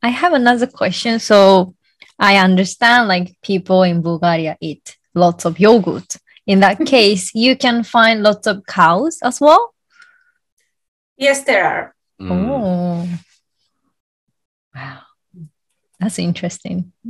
I 0.04 0.10
have 0.22 0.34
another 0.34 0.68
question. 0.68 1.20
So 1.20 1.74
I 2.20 2.38
understand 2.38 3.08
like 3.08 3.28
people 3.42 3.82
in 3.92 4.02
Bulgaria 4.10 4.54
eat 4.62 4.86
lots 5.16 5.46
of 5.46 5.60
yogurt. 5.60 6.10
In 6.46 6.60
that 6.66 6.78
case, 6.86 7.24
you 7.46 7.56
can 7.66 7.78
find 7.84 8.22
lots 8.22 8.46
of 8.52 8.56
cows 8.68 9.16
as 9.30 9.42
well. 9.46 9.64
yes, 11.18 11.44
there 11.48 11.64
are. 11.74 11.86
Mm. 12.22 12.32
Oh, 12.32 13.08
wow, 14.76 15.02
that's 16.00 16.20
interesting. 16.20 16.92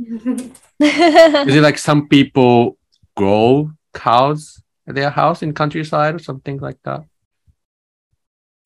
Is 0.80 1.54
it 1.56 1.62
like 1.62 1.78
some 1.78 2.08
people 2.08 2.76
grow 3.16 3.70
cows 3.94 4.62
at 4.88 4.94
their 4.94 5.10
house 5.10 5.42
in 5.42 5.52
countryside 5.54 6.14
or 6.14 6.18
something 6.18 6.58
like 6.58 6.78
that? 6.84 7.02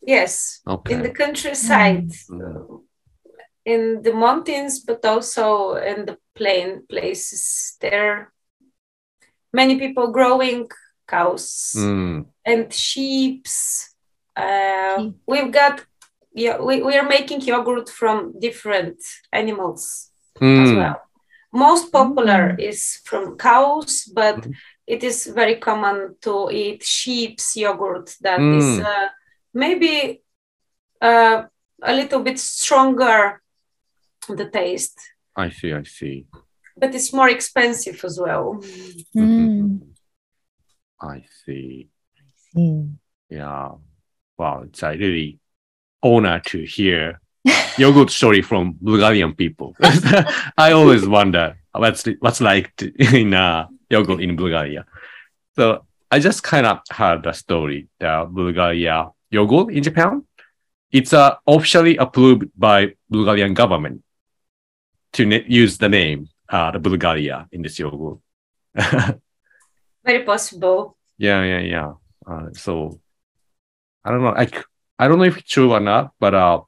yes, 0.03 0.61
Okay. 0.67 0.95
in 0.95 1.03
the 1.03 1.11
countryside, 1.11 2.11
Mm. 2.31 2.83
in 3.65 4.03
the 4.03 4.13
mountains, 4.13 4.81
but 4.87 5.05
also 5.05 5.75
in 5.75 6.07
the 6.07 6.17
plain 6.35 6.87
places. 6.89 7.77
There 7.81 8.03
are 8.13 8.33
many 9.53 9.79
people 9.79 10.13
growing 10.13 10.69
cows 11.09 11.73
Mm. 11.77 12.27
and 12.45 12.73
sheeps. 12.73 13.95
Uh, 14.37 14.99
Sheep. 15.01 15.15
we've 15.27 15.51
got 15.53 15.85
yeah, 16.37 16.57
we, 16.61 16.83
we 16.83 16.95
are 17.01 17.09
making 17.09 17.41
yogurt 17.41 17.89
from 17.89 18.17
different 18.47 18.99
animals 19.33 20.11
as 20.41 20.71
Mm. 20.71 20.77
well. 20.77 21.01
Most 21.53 21.91
popular 21.93 22.55
is 22.59 23.01
from 23.09 23.37
cows, 23.39 24.05
but 24.15 24.37
Mhm. 24.37 24.55
it 24.87 25.03
is 25.03 25.27
very 25.41 25.57
common 25.69 26.17
to 26.21 26.51
eat 26.51 26.83
sheep's 26.85 27.57
yogurt 27.57 28.07
that 28.21 28.41
is 28.41 28.65
Mm. 28.79 28.85
uh, 28.85 29.09
maybe 29.55 30.23
uh, 31.01 31.43
a 31.83 31.93
little 32.01 32.23
bit 32.23 32.39
stronger 32.39 33.43
the 34.29 34.49
taste, 34.51 34.99
I 35.37 35.51
see. 35.51 35.73
I 35.73 35.83
see. 35.85 36.27
but 36.81 36.95
it's 36.95 37.13
more 37.13 37.31
expensive 37.31 37.99
as 38.05 38.19
well. 38.21 38.47
Mm. 39.15 39.81
I 41.01 41.25
see. 41.45 41.89
I 42.17 42.23
See. 42.53 42.89
Yeah. 43.31 43.71
Wow. 44.39 44.63
It's 44.67 44.83
a 44.83 44.91
really 44.97 45.39
honor 46.15 46.41
to 46.51 46.59
hear 46.65 47.21
your 47.79 47.93
good 47.93 48.11
story 48.11 48.43
from 48.43 48.77
Bulgarian 48.81 49.35
people. 49.35 49.77
I 50.67 50.73
always 50.73 51.07
wonder 51.07 51.59
what's 51.73 52.05
what's 52.21 52.41
like 52.41 52.75
to, 52.77 52.85
in 53.21 53.35
uh, 53.35 53.67
yogurt 53.91 54.21
in 54.21 54.37
Bulgaria. 54.37 54.85
So 55.57 55.87
I 56.11 56.19
just 56.19 56.43
kind 56.43 56.67
of 56.67 56.81
heard 56.91 57.23
the 57.23 57.33
story, 57.33 57.89
that 58.01 58.33
Bulgaria 58.33 59.11
yogurt 59.31 59.75
in 59.75 59.83
Japan. 59.83 60.23
It's 60.93 61.13
uh, 61.13 61.35
officially 61.47 61.97
approved 61.97 62.45
by 62.57 62.95
Bulgarian 63.11 63.55
government 63.55 64.03
to 65.15 65.27
ne- 65.27 65.45
use 65.49 65.79
the 65.79 65.89
name 65.89 66.29
uh, 66.49 66.71
the 66.71 66.79
Bulgaria 66.79 67.47
in 67.53 67.63
this 67.63 67.79
yogurt. 67.79 68.19
Very 70.05 70.23
possible. 70.25 70.97
Yeah, 71.19 71.43
yeah, 71.43 71.63
yeah. 71.75 71.93
Uh, 72.27 72.53
so 72.53 73.01
I 74.05 74.11
don't 74.13 74.23
know. 74.23 74.35
I, 74.37 74.49
I 74.99 75.09
don't 75.09 75.19
know 75.19 75.25
if 75.25 75.39
it's 75.39 75.51
true 75.51 75.73
or 75.73 75.81
not, 75.81 76.13
but 76.19 76.35
uh, 76.35 76.61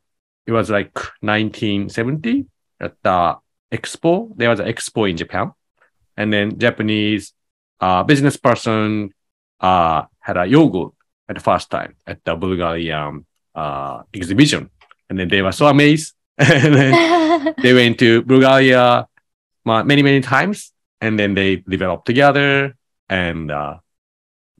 it 0.47 0.53
was 0.53 0.71
like 0.71 0.95
1970 1.21 2.47
at 2.81 2.95
the 3.03 3.37
expo. 3.73 4.37
There 4.37 4.51
was 4.51 4.61
an 4.61 4.67
expo 4.67 5.09
in 5.09 5.17
Japan, 5.17 5.53
and 6.17 6.33
then 6.33 6.59
Japanese 6.59 7.33
uh, 7.81 8.03
business 8.03 8.37
person 8.37 9.15
uh, 9.61 10.05
had 10.21 10.37
a 10.37 10.47
yogurt 10.47 10.93
at 11.29 11.37
the 11.37 11.43
first 11.43 11.71
time 11.71 11.97
at 12.07 12.25
the 12.25 12.35
Bulgarian 12.35 13.27
uh, 13.55 14.03
exhibition, 14.13 14.71
and 15.09 15.19
then 15.19 15.29
they 15.29 15.43
were 15.43 15.53
so 15.53 15.67
amazed. 15.67 16.15
and 16.39 16.75
then 16.75 17.55
they 17.63 17.75
went 17.75 17.99
to 17.99 18.23
Bulgaria 18.23 19.07
many, 19.65 20.03
many 20.03 20.21
times, 20.21 20.73
and 21.01 21.19
then 21.19 21.35
they 21.35 21.57
developed 21.57 22.07
together, 22.07 22.77
and 23.09 23.51
uh, 23.51 23.79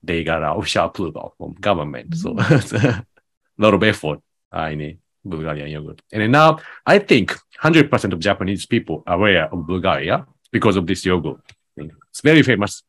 they 0.03 0.23
got 0.23 0.43
official 0.43 0.85
approval 0.85 1.33
from 1.37 1.53
government. 1.53 2.15
So 2.15 2.35
a 2.37 3.05
lot 3.59 3.73
of 3.73 3.83
effort 3.83 4.19
uh, 4.55 4.69
in 4.71 4.81
a 4.81 4.97
Bulgarian 5.23 5.69
yogurt. 5.69 6.01
And 6.11 6.31
now 6.31 6.59
I 6.85 6.99
think 6.99 7.37
100% 7.61 8.13
of 8.13 8.19
Japanese 8.19 8.65
people 8.65 9.03
are 9.05 9.15
aware 9.15 9.53
of 9.53 9.67
Bulgaria 9.67 10.25
because 10.51 10.75
of 10.77 10.87
this 10.87 11.05
yogurt. 11.05 11.41
It's 11.77 12.21
very 12.21 12.43
famous. 12.43 12.83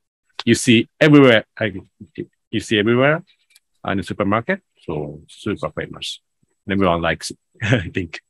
You 0.45 0.55
see 0.55 0.89
everywhere. 1.01 1.45
You 2.51 2.61
see 2.61 2.79
everywhere 2.79 3.23
uh, 3.87 3.91
in 3.93 3.99
the 3.99 4.05
supermarket. 4.05 4.61
So 4.87 5.23
super 5.29 5.71
famous. 5.71 6.21
Everyone 6.69 7.03
likes 7.03 7.31
it, 7.31 7.39
I 7.63 7.89
think. 7.89 8.21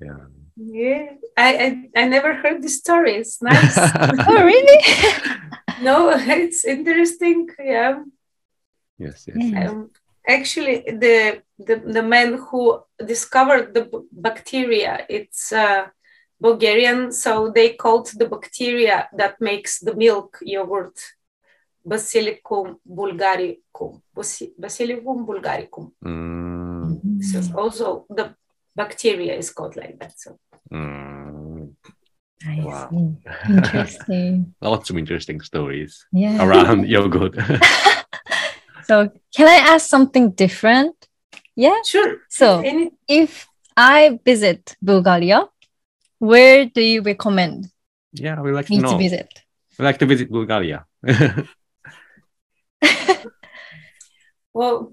Yeah. 0.00 0.26
Yeah, 0.62 1.14
I, 1.38 1.48
I 1.64 2.02
I 2.02 2.08
never 2.08 2.34
heard 2.34 2.62
the 2.62 2.68
story. 2.68 3.14
It's 3.14 3.40
nice. 3.40 3.78
oh, 4.28 4.44
really? 4.44 4.84
no, 5.82 6.10
it's 6.14 6.66
interesting. 6.66 7.48
Yeah. 7.58 8.02
yes, 8.98 9.24
yes. 9.26 9.36
Yeah. 9.36 9.70
Um, 9.70 9.90
actually, 10.26 10.82
the, 10.86 11.42
the 11.58 11.76
the 11.76 12.02
man 12.02 12.38
who 12.50 12.80
discovered 13.04 13.74
the 13.74 13.84
b- 13.84 14.06
bacteria, 14.12 15.06
it's 15.08 15.52
uh, 15.52 15.86
Bulgarian, 16.40 17.12
so 17.12 17.50
they 17.50 17.70
called 17.74 18.08
the 18.18 18.26
bacteria 18.26 19.08
that 19.16 19.40
makes 19.40 19.80
the 19.80 19.94
milk 19.94 20.38
yogurt 20.42 20.98
Basilicum 21.86 22.76
bulgaricum. 22.86 24.02
Basi- 24.14 24.52
Basilicum 24.60 25.24
bulgaricum. 25.26 25.92
Mm, 26.04 27.22
So 27.22 27.40
also 27.58 28.06
the 28.10 28.34
bacteria 28.76 29.34
is 29.34 29.50
called 29.50 29.76
like 29.76 29.98
that. 29.98 30.12
So 30.18 30.38
mm. 30.72 31.72
I 32.46 32.60
Wow. 32.64 32.88
see. 32.90 33.16
Interesting. 33.54 34.54
Lots 34.60 34.90
of 34.90 34.96
interesting 34.98 35.40
stories 35.42 36.06
Yeah. 36.12 36.42
around 36.44 36.86
yogurt. 36.96 37.34
So, 38.90 39.08
can 39.30 39.46
I 39.46 39.58
ask 39.72 39.86
something 39.86 40.32
different? 40.32 40.96
Yeah. 41.54 41.78
sure. 41.86 42.26
So, 42.28 42.58
Any, 42.58 42.90
if 43.06 43.46
I 43.76 44.18
visit 44.24 44.74
Bulgaria, 44.82 45.46
where 46.18 46.66
do 46.66 46.82
you 46.82 47.00
recommend 47.00 47.70
yeah, 48.12 48.40
we 48.42 48.50
like 48.50 48.66
to 48.66 48.80
know. 48.80 48.90
to 48.90 48.98
visit? 48.98 49.30
We 49.78 49.84
like 49.84 49.98
to 49.98 50.06
visit 50.06 50.28
Bulgaria. 50.28 50.86
well, 54.52 54.92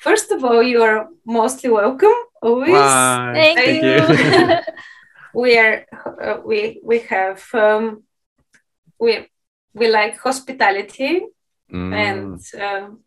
first 0.00 0.30
of 0.30 0.44
all, 0.44 0.62
you 0.62 0.80
are 0.82 1.08
mostly 1.26 1.70
welcome. 1.70 2.14
Always. 2.40 2.70
Bye. 2.70 3.32
Thank 3.34 3.58
Thank 3.58 3.82
you. 3.82 4.06
you. 4.06 4.58
we 5.42 5.58
are 5.58 5.84
uh, 6.22 6.38
we 6.46 6.80
we 6.84 7.00
have 7.10 7.42
um, 7.54 8.04
we 9.00 9.26
we 9.74 9.90
like 9.90 10.16
hospitality 10.18 11.26
Mm, 11.72 11.92
and 11.92 12.40
um, 12.62 12.98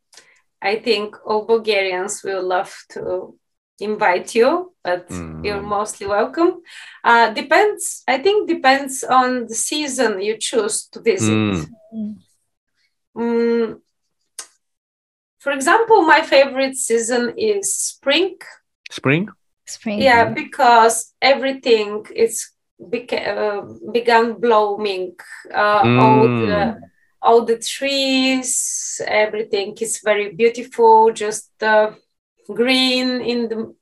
I 0.61 0.75
think 0.79 1.15
all 1.25 1.45
Bulgarians 1.45 2.23
will 2.23 2.43
love 2.43 2.73
to 2.89 3.35
invite 3.79 4.35
you, 4.35 4.73
but 4.83 5.09
you're 5.43 5.63
Mm. 5.63 5.77
mostly 5.77 6.07
welcome. 6.07 6.61
Uh, 7.03 7.33
depends, 7.33 8.03
I 8.07 8.19
think, 8.19 8.47
depends 8.47 9.03
on 9.03 9.47
the 9.47 9.55
season 9.55 10.21
you 10.21 10.37
choose 10.37 10.87
to 10.91 11.01
visit. 11.01 11.67
Mm. 11.93 12.15
Mm, 13.17 13.81
for 15.39 15.51
example, 15.51 16.01
my 16.03 16.21
favorite 16.21 16.75
season 16.77 17.33
is 17.37 17.75
spring. 17.75 18.37
Spring? 18.91 19.29
Spring. 19.65 20.01
Yeah, 20.01 20.25
because 20.25 21.13
everything 21.21 22.05
is 22.15 22.51
beca- 22.79 23.27
uh, 23.37 23.91
began 23.91 24.33
blooming. 24.39 25.15
Uh, 25.53 25.81
all 25.99 26.21
the 26.27 26.75
Mm. 26.77 26.90
All 27.21 27.45
the 27.45 27.57
trees, 27.57 29.01
everything 29.05 29.77
is 29.81 29.99
very 30.03 30.33
beautiful, 30.33 31.11
just 31.13 31.51
uh, 31.63 31.91
green 32.53 33.21
in 33.21 33.49
the, 33.49 33.75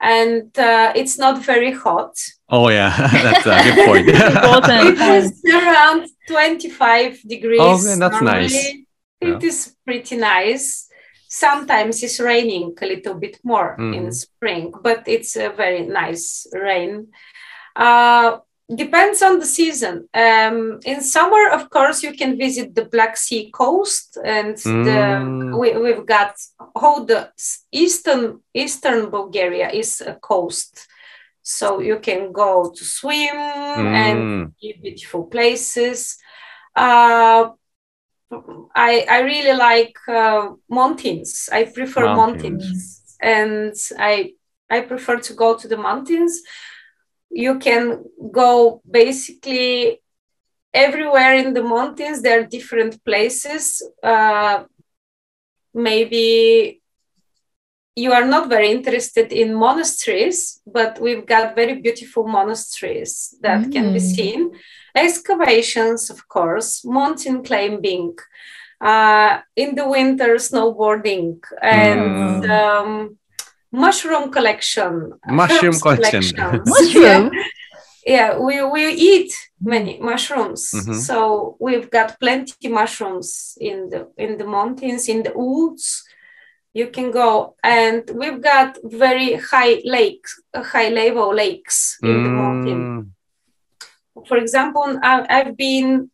and 0.00 0.58
uh, 0.58 0.92
it's 0.96 1.18
not 1.18 1.44
very 1.44 1.72
hot. 1.72 2.14
Oh, 2.48 2.68
yeah. 2.68 2.90
That's 3.22 3.46
a 3.46 3.62
good 3.62 3.86
point. 3.86 4.08
Important. 4.08 4.98
It 5.00 5.24
is 5.24 5.42
around 5.54 6.08
25 6.28 7.20
degrees. 7.26 7.60
Oh, 7.60 7.82
man, 7.84 7.98
that's 7.98 8.20
nice. 8.22 8.52
normally. 8.52 8.86
It 9.20 9.44
is 9.44 9.76
pretty 9.86 10.16
nice. 10.16 10.88
Sometimes 11.28 12.02
it's 12.02 12.20
raining 12.20 12.74
a 12.82 12.86
little 12.86 13.14
bit 13.14 13.38
more 13.44 13.76
in 13.78 14.06
Mhm. 14.08 14.12
spring, 14.12 14.72
but 14.82 15.06
it's 15.06 15.36
a 15.36 15.48
very 15.50 15.86
nice 15.86 16.46
rain. 16.52 17.06
Uh, 17.76 18.38
depends 18.76 19.22
on 19.22 19.38
the 19.38 19.46
season. 19.46 20.08
Um, 20.14 20.80
in 20.84 21.00
summer, 21.00 21.50
of 21.50 21.68
course, 21.70 22.02
you 22.02 22.12
can 22.12 22.36
visit 22.38 22.74
the 22.74 22.84
Black 22.84 23.16
Sea 23.16 23.50
coast, 23.50 24.18
and 24.24 24.56
the, 24.56 24.98
Mm. 25.22 25.58
we, 25.60 25.76
we've 25.76 26.06
got 26.06 26.34
all 26.74 27.04
the 27.04 27.30
eastern 27.70 28.40
eastern 28.54 29.10
Bulgaria 29.10 29.68
is 29.70 30.00
a 30.00 30.14
coast, 30.14 30.86
so 31.42 31.80
you 31.80 31.98
can 31.98 32.32
go 32.32 32.70
to 32.76 32.84
swim 32.84 33.36
and 34.02 34.18
Mm. 34.18 34.52
see 34.60 34.72
beautiful 34.82 35.24
places. 35.24 36.18
Uh, 36.76 37.50
I 38.74 38.92
I 39.16 39.18
really 39.32 39.56
like 39.68 39.96
uh, 40.08 40.50
mountains. 40.68 41.48
I 41.52 41.64
prefer 41.64 42.04
Mountains. 42.06 42.16
mountains, 42.16 43.16
and 43.20 43.74
I 43.98 44.34
I 44.70 44.80
prefer 44.80 45.16
to 45.28 45.34
go 45.34 45.56
to 45.56 45.68
the 45.68 45.76
mountains. 45.76 46.40
You 47.32 47.58
can 47.58 48.04
go 48.30 48.82
basically 48.88 50.00
everywhere 50.74 51.34
in 51.34 51.54
the 51.54 51.62
mountains. 51.62 52.22
There 52.22 52.40
are 52.40 52.44
different 52.46 53.04
places. 53.04 53.82
Uh, 54.02 54.64
maybe 55.74 56.80
you 57.94 58.12
are 58.12 58.24
not 58.24 58.48
very 58.48 58.70
interested 58.70 59.32
in 59.32 59.54
monasteries, 59.54 60.60
but 60.66 60.98
we've 61.00 61.26
got 61.26 61.54
very 61.54 61.74
beautiful 61.80 62.26
monasteries 62.26 63.34
that 63.42 63.70
can 63.72 63.92
be 63.92 63.98
Mm. 64.00 64.14
seen. 64.16 64.40
Excavations, 64.94 66.10
of 66.10 66.26
course, 66.28 66.84
mountain 66.84 67.42
climbing, 67.42 68.14
uh, 68.80 69.40
in 69.56 69.74
the 69.74 69.86
winter, 69.88 70.36
snowboarding, 70.38 71.40
and 71.60 72.44
Mm. 72.44 72.50
um, 72.50 73.18
mushroom 73.72 74.30
collection. 74.30 75.12
Mushroom 75.26 75.78
collection. 75.80 76.36
collections. 76.36 76.68
Mushroom? 76.94 77.30
yeah, 78.06 78.38
we, 78.38 78.62
we 78.62 78.88
eat 78.88 79.32
many 79.60 79.98
mushrooms. 79.98 80.70
Mhm. 80.74 80.94
So 80.94 81.56
we've 81.58 81.90
got 81.90 82.18
plenty 82.20 82.68
mushrooms 82.68 83.56
in 83.60 83.88
the 83.90 84.08
in 84.16 84.38
the 84.38 84.46
mountains, 84.46 85.08
in 85.08 85.22
the 85.22 85.32
woods. 85.34 86.04
You 86.74 86.88
can 86.88 87.10
go, 87.10 87.54
and 87.62 88.08
we've 88.14 88.40
got 88.40 88.78
very 88.82 89.34
high 89.34 89.82
lakes, 89.84 90.40
high 90.54 90.88
level 90.88 91.34
lakes 91.34 91.98
in 92.02 92.24
the 92.24 92.30
mountain. 92.30 92.80
Mm. 92.80 94.26
For 94.26 94.38
example, 94.38 94.98
I, 95.02 95.26
I've 95.28 95.54
been 95.56 96.10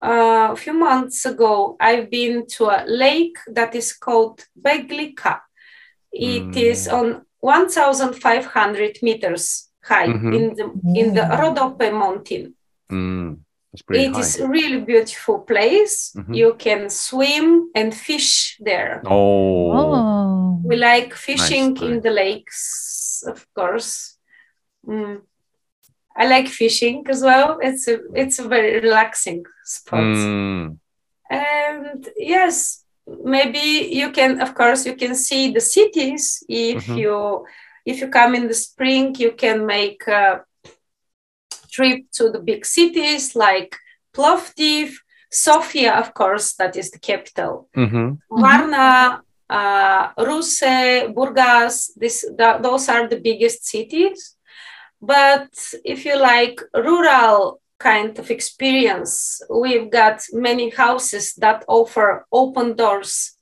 uh, 0.00 0.50
a 0.52 0.56
few 0.56 0.74
months 0.74 1.24
ago, 1.24 1.76
I've 1.80 2.10
been 2.10 2.46
to 2.56 2.66
a 2.66 2.84
lake 2.86 3.36
that 3.48 3.74
is 3.74 3.92
called 3.92 4.44
Beglika. 4.60 5.40
It 6.18 6.42
Mm. 6.52 6.56
is 6.72 6.88
on 6.88 7.22
1,500 7.40 8.98
meters 9.02 9.68
high 9.84 10.08
Mhm. 10.08 10.34
in 10.38 10.54
the 10.58 10.64
in 11.00 11.14
the 11.14 11.22
Mm. 11.22 11.38
Rodope 11.40 11.92
mountain. 11.92 12.54
Mm, 12.90 13.38
it's 13.72 13.82
It 13.90 14.12
high. 14.12 14.20
is 14.20 14.40
a 14.40 14.48
really 14.48 14.80
beautiful 14.80 15.38
place. 15.40 16.12
Mhm. 16.16 16.34
You 16.40 16.54
can 16.58 16.88
swim 16.90 17.70
and 17.74 17.94
fish 17.94 18.56
there. 18.68 19.02
Oh, 19.06 19.72
Oh. 19.72 20.60
We 20.64 20.76
like 20.76 21.14
fishing 21.14 21.74
Nice, 21.74 21.82
in 21.86 22.00
the 22.00 22.10
lakes, 22.10 23.22
of 23.26 23.46
course. 23.54 24.18
Mm. 24.86 25.20
I 26.16 26.26
like 26.26 26.48
fishing 26.48 27.04
as 27.10 27.20
well. 27.22 27.58
It's 27.68 27.86
a 27.88 27.96
it's 28.14 28.38
a 28.38 28.48
very 28.48 28.80
relaxing 28.80 29.44
spot. 29.64 30.00
Mm, 30.00 30.78
And 31.30 32.08
yes, 32.16 32.85
maybe 33.06 33.88
you 33.92 34.10
can, 34.10 34.40
of 34.40 34.54
course, 34.54 34.86
you 34.86 34.94
can 34.96 35.14
see 35.14 35.52
the 35.52 35.60
cities 35.60 36.42
if 36.48 36.86
Mhm. 36.86 36.96
you 36.98 37.46
if 37.84 38.00
you 38.00 38.08
come 38.08 38.34
in 38.34 38.48
the 38.48 38.54
spring. 38.54 39.14
You 39.18 39.32
can 39.32 39.64
make 39.66 40.06
a 40.08 40.44
trip 41.70 42.00
to 42.12 42.30
the 42.30 42.40
big 42.40 42.64
cities 42.66 43.36
like 43.36 43.76
Plovdiv, 44.12 44.88
Sofia, 45.30 45.92
of 45.94 46.14
course, 46.14 46.54
that 46.54 46.76
is 46.76 46.90
the 46.90 46.98
capital. 46.98 47.68
mhm, 47.76 48.18
Varna, 48.30 49.22
uh, 49.50 50.08
Ruse, 50.18 50.60
Burgas, 51.14 51.90
this, 51.96 52.22
th- 52.38 52.60
those 52.62 52.88
are 52.88 53.06
the 53.08 53.20
biggest 53.20 53.64
cities. 53.66 54.36
But 55.00 55.48
if 55.84 56.04
you 56.06 56.16
like 56.18 56.60
rural 56.74 57.60
kind 57.78 58.18
of 58.18 58.30
experience, 58.30 59.42
we've 59.50 59.90
got 59.90 60.22
many 60.32 60.70
houses 60.70 61.34
that 61.34 61.64
offer 61.68 62.26
open 62.32 62.74
doors 62.74 63.36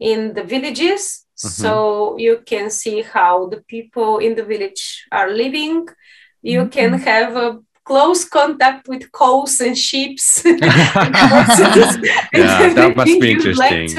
in 0.00 0.34
the 0.34 0.42
villages. 0.42 1.22
So 1.38 2.16
you 2.16 2.42
can 2.46 2.70
see 2.70 3.02
how 3.02 3.48
the 3.48 3.60
people 3.68 4.18
in 4.18 4.36
the 4.36 4.42
village 4.42 5.04
are 5.12 5.30
living. 5.30 5.86
You 6.40 6.68
can 6.68 6.94
have 6.94 7.36
a 7.36 7.58
close 7.84 8.24
contact 8.24 8.88
with 8.88 9.12
cows 9.12 9.60
and 9.60 9.76
sheep. 9.76 10.18
Yeah, 10.46 11.10
that 12.32 12.94
must 12.96 13.20
be 13.20 13.32
interesting. 13.32 13.90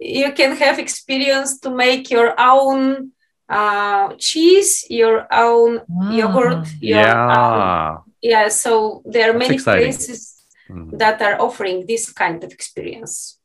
you 0.00 0.32
can 0.32 0.56
have 0.56 0.80
experience 0.80 1.60
to 1.60 1.70
make 1.70 2.10
your 2.10 2.34
own 2.38 3.12
uh, 3.48 4.14
cheese, 4.18 4.84
your 4.90 5.28
own 5.32 5.82
yogurt. 6.10 6.66
Your, 6.80 7.00
yeah. 7.00 7.98
um, 7.98 8.11
yeah. 8.22 8.48
So 8.48 9.02
there 9.04 9.30
are 9.30 9.32
That's 9.38 9.48
many 9.48 9.54
exciting. 9.56 9.82
places 9.92 10.28
Mm, 10.70 10.96
that 10.98 11.20
are 11.20 11.36
offering 11.40 11.86
this 11.86 12.12
kind 12.12 12.42
of 12.44 12.50
experience. 12.52 13.38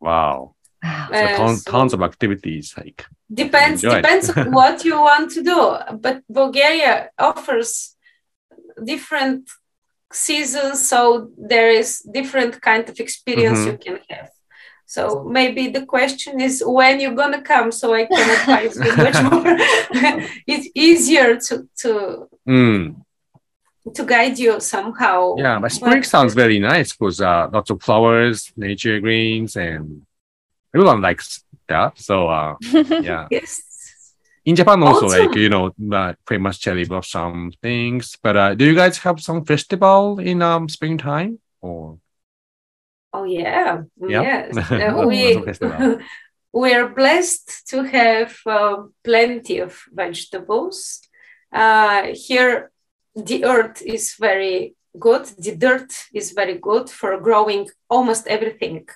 Wow. 0.00 0.54
Wow. 0.82 1.08
So 1.12 1.24
Uh, 1.24 1.36
tons, 1.36 1.62
so- 1.64 1.70
tons 1.72 1.92
of 1.94 2.02
activities 2.02 2.74
like 2.76 3.04
depends 3.32 3.82
depends 3.82 4.30
on 4.30 4.50
what 4.58 4.84
you 4.84 4.96
want 5.08 5.30
to 5.36 5.40
do 5.52 5.60
but 6.04 6.16
bulgaria 6.28 7.10
offers 7.18 7.96
different 8.92 9.42
seasons 10.12 10.88
so 10.88 11.30
there 11.50 11.70
is 11.70 11.88
different 12.18 12.60
kind 12.60 12.88
of 12.88 12.98
experience 12.98 13.60
Mhm. 13.60 13.66
you 13.70 13.76
can 13.84 13.96
have 14.10 14.30
so 14.86 15.02
maybe 15.38 15.62
the 15.76 15.84
question 15.94 16.40
is 16.40 16.54
when 16.66 16.98
you're 17.00 17.14
gonna 17.22 17.42
come 17.52 17.70
so 17.80 17.86
i 17.94 18.04
can 18.06 18.26
advise 18.38 18.74
you 18.84 18.92
much 19.06 19.18
more 19.30 19.46
it's 20.52 20.68
easier 20.74 21.36
to 21.46 21.54
to 21.82 21.90
mm, 22.48 22.82
to 23.94 24.04
guide 24.04 24.38
you 24.38 24.60
somehow 24.60 25.36
yeah, 25.36 25.58
but 25.58 25.72
spring 25.72 26.02
sounds 26.02 26.34
very 26.34 26.58
nice 26.58 26.92
because 26.92 27.20
uh, 27.20 27.48
lots 27.52 27.70
of 27.70 27.82
flowers, 27.82 28.52
nature 28.56 29.00
greens, 29.00 29.56
and 29.56 30.02
everyone 30.74 31.00
likes 31.00 31.44
that. 31.68 31.98
So 31.98 32.28
uh, 32.28 32.56
yeah, 33.00 33.26
yes 33.30 33.62
in 34.44 34.56
Japan 34.56 34.82
also, 34.82 35.06
Also- 35.06 35.18
like 35.20 35.34
you 35.36 35.48
know, 35.48 35.72
uh, 35.92 36.14
famous 36.26 36.58
cherry 36.58 36.84
blossom 36.84 37.52
things. 37.62 38.16
But 38.22 38.36
uh, 38.36 38.54
do 38.54 38.64
you 38.64 38.74
guys 38.74 38.98
have 38.98 39.20
some 39.20 39.44
festival 39.44 40.18
in 40.18 40.42
um 40.42 40.68
springtime 40.68 41.38
or 41.60 41.98
Oh 43.12 43.24
yeah, 43.24 43.82
Yeah. 44.08 44.22
yes. 44.22 44.70
Uh, 44.70 45.06
we 45.06 45.42
we 46.52 46.74
are 46.74 46.88
blessed 46.88 47.66
to 47.68 47.82
have 47.82 48.36
uh, 48.46 48.84
plenty 49.02 49.58
of 49.58 49.82
vegetables. 49.92 51.00
Uh, 51.52 52.14
here, 52.14 52.69
the 53.14 53.44
earth 53.44 53.82
is 53.82 54.14
very 54.18 54.74
good. 54.98 55.24
The 55.38 55.56
dirt 55.56 55.92
is 56.14 56.32
very 56.32 56.58
good 56.58 56.88
for 56.90 57.20
growing 57.20 57.68
almost 57.88 58.26
everything. 58.26 58.86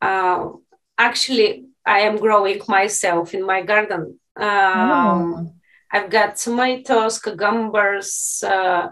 Uh, 0.00 0.50
actually, 0.98 1.66
I 1.84 2.00
am 2.00 2.16
growing 2.18 2.60
myself 2.68 3.34
in 3.34 3.44
my 3.44 3.62
garden. 3.62 4.20
Um, 4.36 4.90
Oh. 4.90 5.52
I've 5.92 6.10
got 6.10 6.36
tomatoes, 6.36 7.18
cucumbers, 7.20 8.42
uh, 8.46 8.88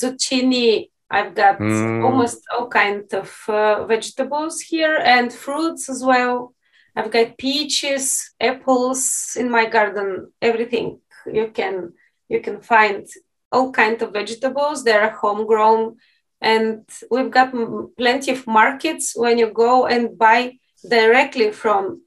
zucchini. 0.00 0.90
I've 1.10 1.34
got 1.34 1.58
Mm. 1.60 2.04
almost 2.04 2.42
all 2.52 2.68
kinds 2.68 3.14
of 3.14 3.30
uh, 3.48 3.84
vegetables 3.86 4.60
here 4.60 4.96
and 4.96 5.32
fruits 5.32 5.88
as 5.88 6.02
well. 6.04 6.52
I've 6.96 7.10
got 7.10 7.38
peaches, 7.38 8.32
apples 8.40 9.36
in 9.38 9.48
my 9.50 9.66
garden. 9.66 10.32
Everything 10.42 11.00
you 11.32 11.48
can 11.52 11.92
you 12.28 12.40
can 12.40 12.60
find 12.60 13.06
all 13.52 13.72
kinds 13.72 14.02
of 14.02 14.12
vegetables. 14.12 14.84
They're 14.84 15.10
homegrown, 15.10 15.96
and 16.40 16.84
we've 17.10 17.30
got 17.30 17.54
m- 17.54 17.92
plenty 17.96 18.32
of 18.32 18.46
markets 18.46 19.14
when 19.16 19.38
you 19.38 19.50
go 19.52 19.86
and 19.86 20.18
buy 20.18 20.58
directly 20.88 21.52
from 21.52 22.02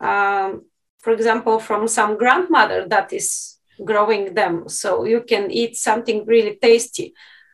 um, 0.00 0.62
for 1.04 1.12
example, 1.12 1.60
from 1.60 1.86
some 1.86 2.16
grandmother 2.16 2.86
that 2.88 3.12
is 3.12 3.58
growing 3.84 4.34
them. 4.34 4.68
So 4.68 5.04
you 5.04 5.22
can 5.22 5.50
eat 5.50 5.76
something 5.76 6.24
really 6.26 6.58
tasty. 6.60 7.12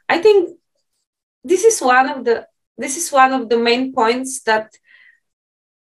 I 0.08 0.18
think 0.18 0.50
this 1.42 1.64
is 1.64 1.80
one 1.80 2.08
of 2.08 2.24
the 2.24 2.46
this 2.78 2.96
is 2.96 3.12
one 3.12 3.32
of 3.32 3.48
the 3.48 3.58
main 3.58 3.92
points 3.92 4.42
that 4.42 4.70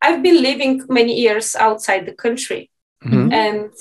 I've 0.02 0.24
been 0.24 0.42
living 0.42 0.84
many 0.90 1.14
years 1.20 1.56
outside 1.56 2.06
the 2.06 2.14
country. 2.14 2.72
Mhm. 3.04 3.34
And 3.34 3.72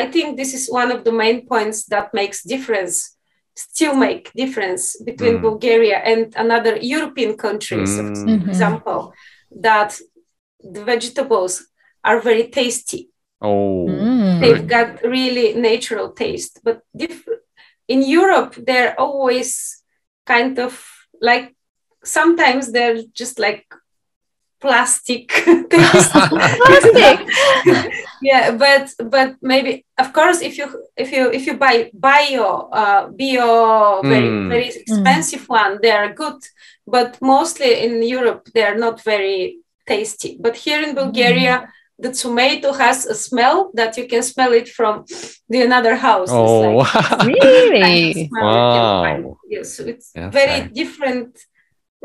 I 0.00 0.02
think 0.14 0.28
this 0.36 0.52
is 0.58 0.64
one 0.80 0.90
of 0.96 1.00
the 1.06 1.12
main 1.22 1.38
points 1.52 1.78
that 1.92 2.06
makes 2.20 2.38
difference, 2.54 2.94
still 3.70 3.94
make 4.06 4.24
difference 4.42 4.82
between 5.10 5.34
Mm. 5.38 5.42
Bulgaria 5.48 5.98
and 6.12 6.22
another 6.44 6.74
European 6.96 7.32
countries, 7.46 7.90
for 7.96 8.04
Mm. 8.10 8.26
Mhm. 8.40 8.48
example, 8.50 9.00
that 9.68 9.90
the 10.74 10.82
vegetables 10.92 11.52
are 12.08 12.18
very 12.30 12.46
tasty 12.60 13.02
Oh, 13.50 13.86
Mm. 13.88 14.40
they've 14.40 14.66
got 14.76 14.88
really 15.16 15.48
natural 15.70 16.06
taste 16.22 16.54
but 16.66 16.76
diff- 17.00 17.28
in 17.94 18.00
europe 18.20 18.52
they're 18.68 18.94
always 19.06 19.48
kind 20.34 20.54
of 20.66 20.72
like 21.30 21.46
sometimes 22.18 22.62
they're 22.74 23.00
just 23.22 23.36
like 23.46 23.64
plastic 24.64 25.24
taste. 25.70 26.12
Plastic. 26.66 27.18
yeah 28.30 28.44
but 28.64 28.84
but 29.14 29.30
maybe 29.52 29.72
of 30.02 30.08
course 30.18 30.38
if 30.48 30.54
you 30.58 30.66
if 31.02 31.08
you 31.16 31.24
if 31.38 31.42
you 31.46 31.54
buy 31.66 31.76
bio 32.08 32.48
uh 32.80 33.02
bio 33.20 33.48
very 34.12 34.30
Mm. 34.34 34.48
very 34.54 34.68
expensive 34.82 35.44
one 35.62 35.72
they 35.82 35.90
are 36.00 36.10
good 36.22 36.38
but 36.94 37.10
mostly 37.34 37.70
in 37.84 37.92
europe 38.16 38.42
they 38.54 38.64
are 38.70 38.78
not 38.86 38.96
very 39.12 39.58
tasty 39.90 40.30
but 40.44 40.54
here 40.64 40.80
in 40.86 40.94
bulgaria 41.02 41.56
the 42.04 42.12
tomato 42.22 42.68
has 42.84 42.98
a 43.06 43.14
smell 43.26 43.56
that 43.78 43.92
you 43.98 44.06
can 44.12 44.22
smell 44.32 44.52
it 44.60 44.68
from 44.76 44.94
the 45.52 45.60
another 45.68 45.94
house 46.08 46.30
It's 46.30 46.54
oh, 46.54 46.78
like 46.78 47.26
Really? 47.34 48.28
Wow. 48.32 49.02
find. 49.04 49.24
yes 49.54 49.68
it's 49.90 50.06
That's 50.14 50.34
very 50.40 50.60
nice. 50.60 50.72
different 50.80 51.30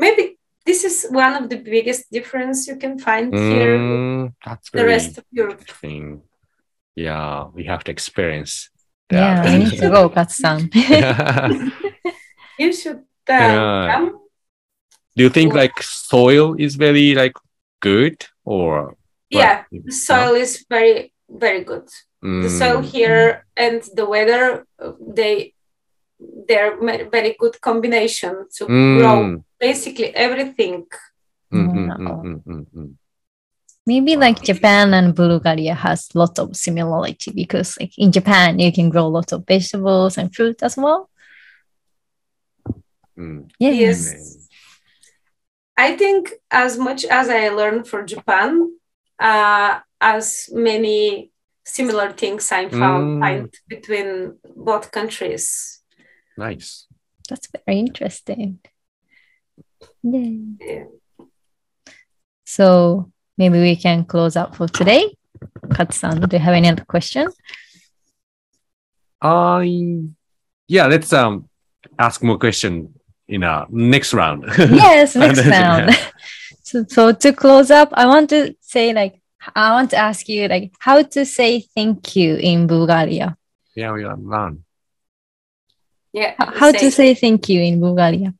maybe 0.04 0.22
this 0.70 0.84
is 0.84 1.06
one 1.10 1.34
of 1.42 1.50
the 1.50 1.56
biggest 1.56 2.10
difference 2.12 2.68
you 2.68 2.76
can 2.76 2.98
find 2.98 3.38
here 3.38 3.76
Mm, 3.78 4.34
that's 4.44 4.70
the 4.70 4.84
rest 4.86 5.18
of 5.18 5.24
europe 5.32 5.60
interesting. 5.60 6.22
Yeah, 6.96 7.46
we 7.54 7.64
have 7.64 7.84
to 7.84 7.92
experience 7.92 8.70
Yeah, 9.10 9.42
that. 9.42 9.46
we 9.46 9.58
need 9.64 9.78
to 9.78 9.90
go, 9.90 10.08
Katsan. 10.10 10.70
you 12.58 12.72
should 12.72 13.02
uh, 13.28 13.36
Yeah. 13.38 13.86
come 13.90 14.20
Do 15.16 15.24
you 15.24 15.30
think 15.30 15.54
like 15.54 15.82
soil 15.82 16.54
is 16.58 16.76
very 16.76 17.14
like 17.14 17.34
good 17.80 18.26
or? 18.44 18.96
yeah 19.30 19.64
what? 19.64 19.82
the 19.84 19.92
soil 19.92 20.34
is 20.34 20.64
very 20.68 21.12
very 21.28 21.64
good 21.64 21.88
the 22.42 22.50
soil 22.50 22.80
Mm, 22.80 22.84
here 22.84 23.44
and 23.56 23.82
the 23.94 24.06
weather 24.06 24.66
uh, 24.78 24.92
they 25.00 25.54
they're 26.48 26.76
very 27.10 27.36
good 27.38 27.60
combination 27.60 28.46
to 28.56 28.66
grow 28.66 29.16
mm, 29.24 29.44
basically 29.58 30.14
everything 30.14 30.86
mm, 31.52 31.68
mm, 31.68 31.96
mm, 31.96 32.22
mm, 32.22 32.42
mm, 32.44 32.66
mm. 32.76 32.94
Maybe 33.86 34.14
Wow. 34.14 34.20
like 34.20 34.42
Japan 34.42 34.94
and 34.94 35.14
Bulgaria 35.14 35.74
has 35.74 36.14
lots 36.14 36.38
of 36.38 36.54
similarity 36.54 37.32
because 37.32 37.76
like 37.80 37.96
in 37.98 38.12
Japan 38.12 38.58
you 38.58 38.70
can 38.72 38.90
grow 38.90 39.08
lots 39.08 39.32
of 39.32 39.46
vegetables 39.46 40.18
and 40.18 40.32
fruit 40.34 40.62
as 40.62 40.76
well. 40.76 41.08
Mm. 43.18 43.50
Yeah. 43.58 43.70
Yes. 43.70 44.36
I 45.76 45.96
think 45.96 46.32
as 46.50 46.76
much 46.76 47.04
as 47.06 47.28
I 47.30 47.48
learned 47.48 47.88
for 47.88 48.04
Japan, 48.04 48.70
uh, 49.18 49.80
as 50.00 50.50
many 50.52 51.32
similar 51.64 52.12
things 52.12 52.52
I 52.52 52.68
found 52.68 53.22
Mm. 53.22 53.50
between 53.66 54.38
both 54.56 54.92
countries. 54.92 55.79
Nice. 56.36 56.86
That's 57.28 57.48
very 57.66 57.78
interesting. 57.78 58.58
Yeah. 60.02 60.34
Yeah. 60.60 60.84
So 62.44 63.12
maybe 63.38 63.60
we 63.60 63.76
can 63.76 64.04
close 64.04 64.36
up 64.36 64.56
for 64.56 64.66
today. 64.68 65.14
Katsu-san, 65.74 66.20
do 66.20 66.36
you 66.36 66.42
have 66.42 66.54
any 66.54 66.68
other 66.68 66.84
question? 66.84 67.28
I 69.22 70.02
yeah, 70.66 70.86
let's 70.86 71.12
um 71.12 71.48
ask 71.98 72.22
more 72.22 72.38
question 72.38 72.94
in 73.28 73.44
our 73.44 73.66
next 73.70 74.12
round. 74.14 74.44
yes, 74.58 75.14
next 75.14 75.46
round. 75.58 75.90
so, 76.62 76.84
so 76.88 77.12
to 77.12 77.32
close 77.32 77.70
up, 77.70 77.90
I 77.94 78.06
want 78.06 78.30
to 78.30 78.54
say 78.60 78.92
like 78.92 79.20
I 79.54 79.72
want 79.72 79.90
to 79.90 79.96
ask 79.96 80.28
you 80.28 80.48
like 80.48 80.72
how 80.78 81.02
to 81.02 81.24
say 81.24 81.60
thank 81.60 82.16
you 82.16 82.36
in 82.36 82.66
Bulgaria. 82.66 83.36
yeah, 83.74 83.92
we 83.92 84.04
learn. 84.04 84.64
Yeah. 86.12 86.34
How, 86.38 86.72
to 86.72 86.90
say 86.90 87.14
thank 87.14 87.48
you 87.48 87.62
in 87.62 87.80
Bulgaria? 87.80 88.34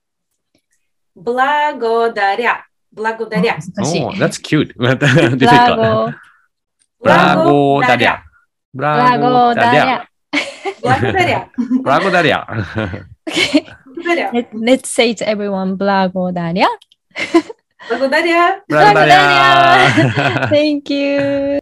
Благодаря. 1.14 2.64
Благодаря. 2.92 3.58
Oh, 3.78 4.12
that's 4.18 4.38
cute. 4.38 4.74
Difficult. 4.76 6.14
Благодаря. 7.02 8.22
Благодаря. 8.74 10.06
Благодаря. 10.82 11.48
Благодаря. 11.82 12.46
Okay. 13.28 13.66
Let's 14.52 14.90
say 14.90 15.14
to 15.14 15.28
everyone, 15.28 15.76
Благодаря. 15.76 16.68
Благодаря. 17.88 18.60
Благодаря. 18.68 20.48
Thank 20.48 20.90
you. 20.90 21.60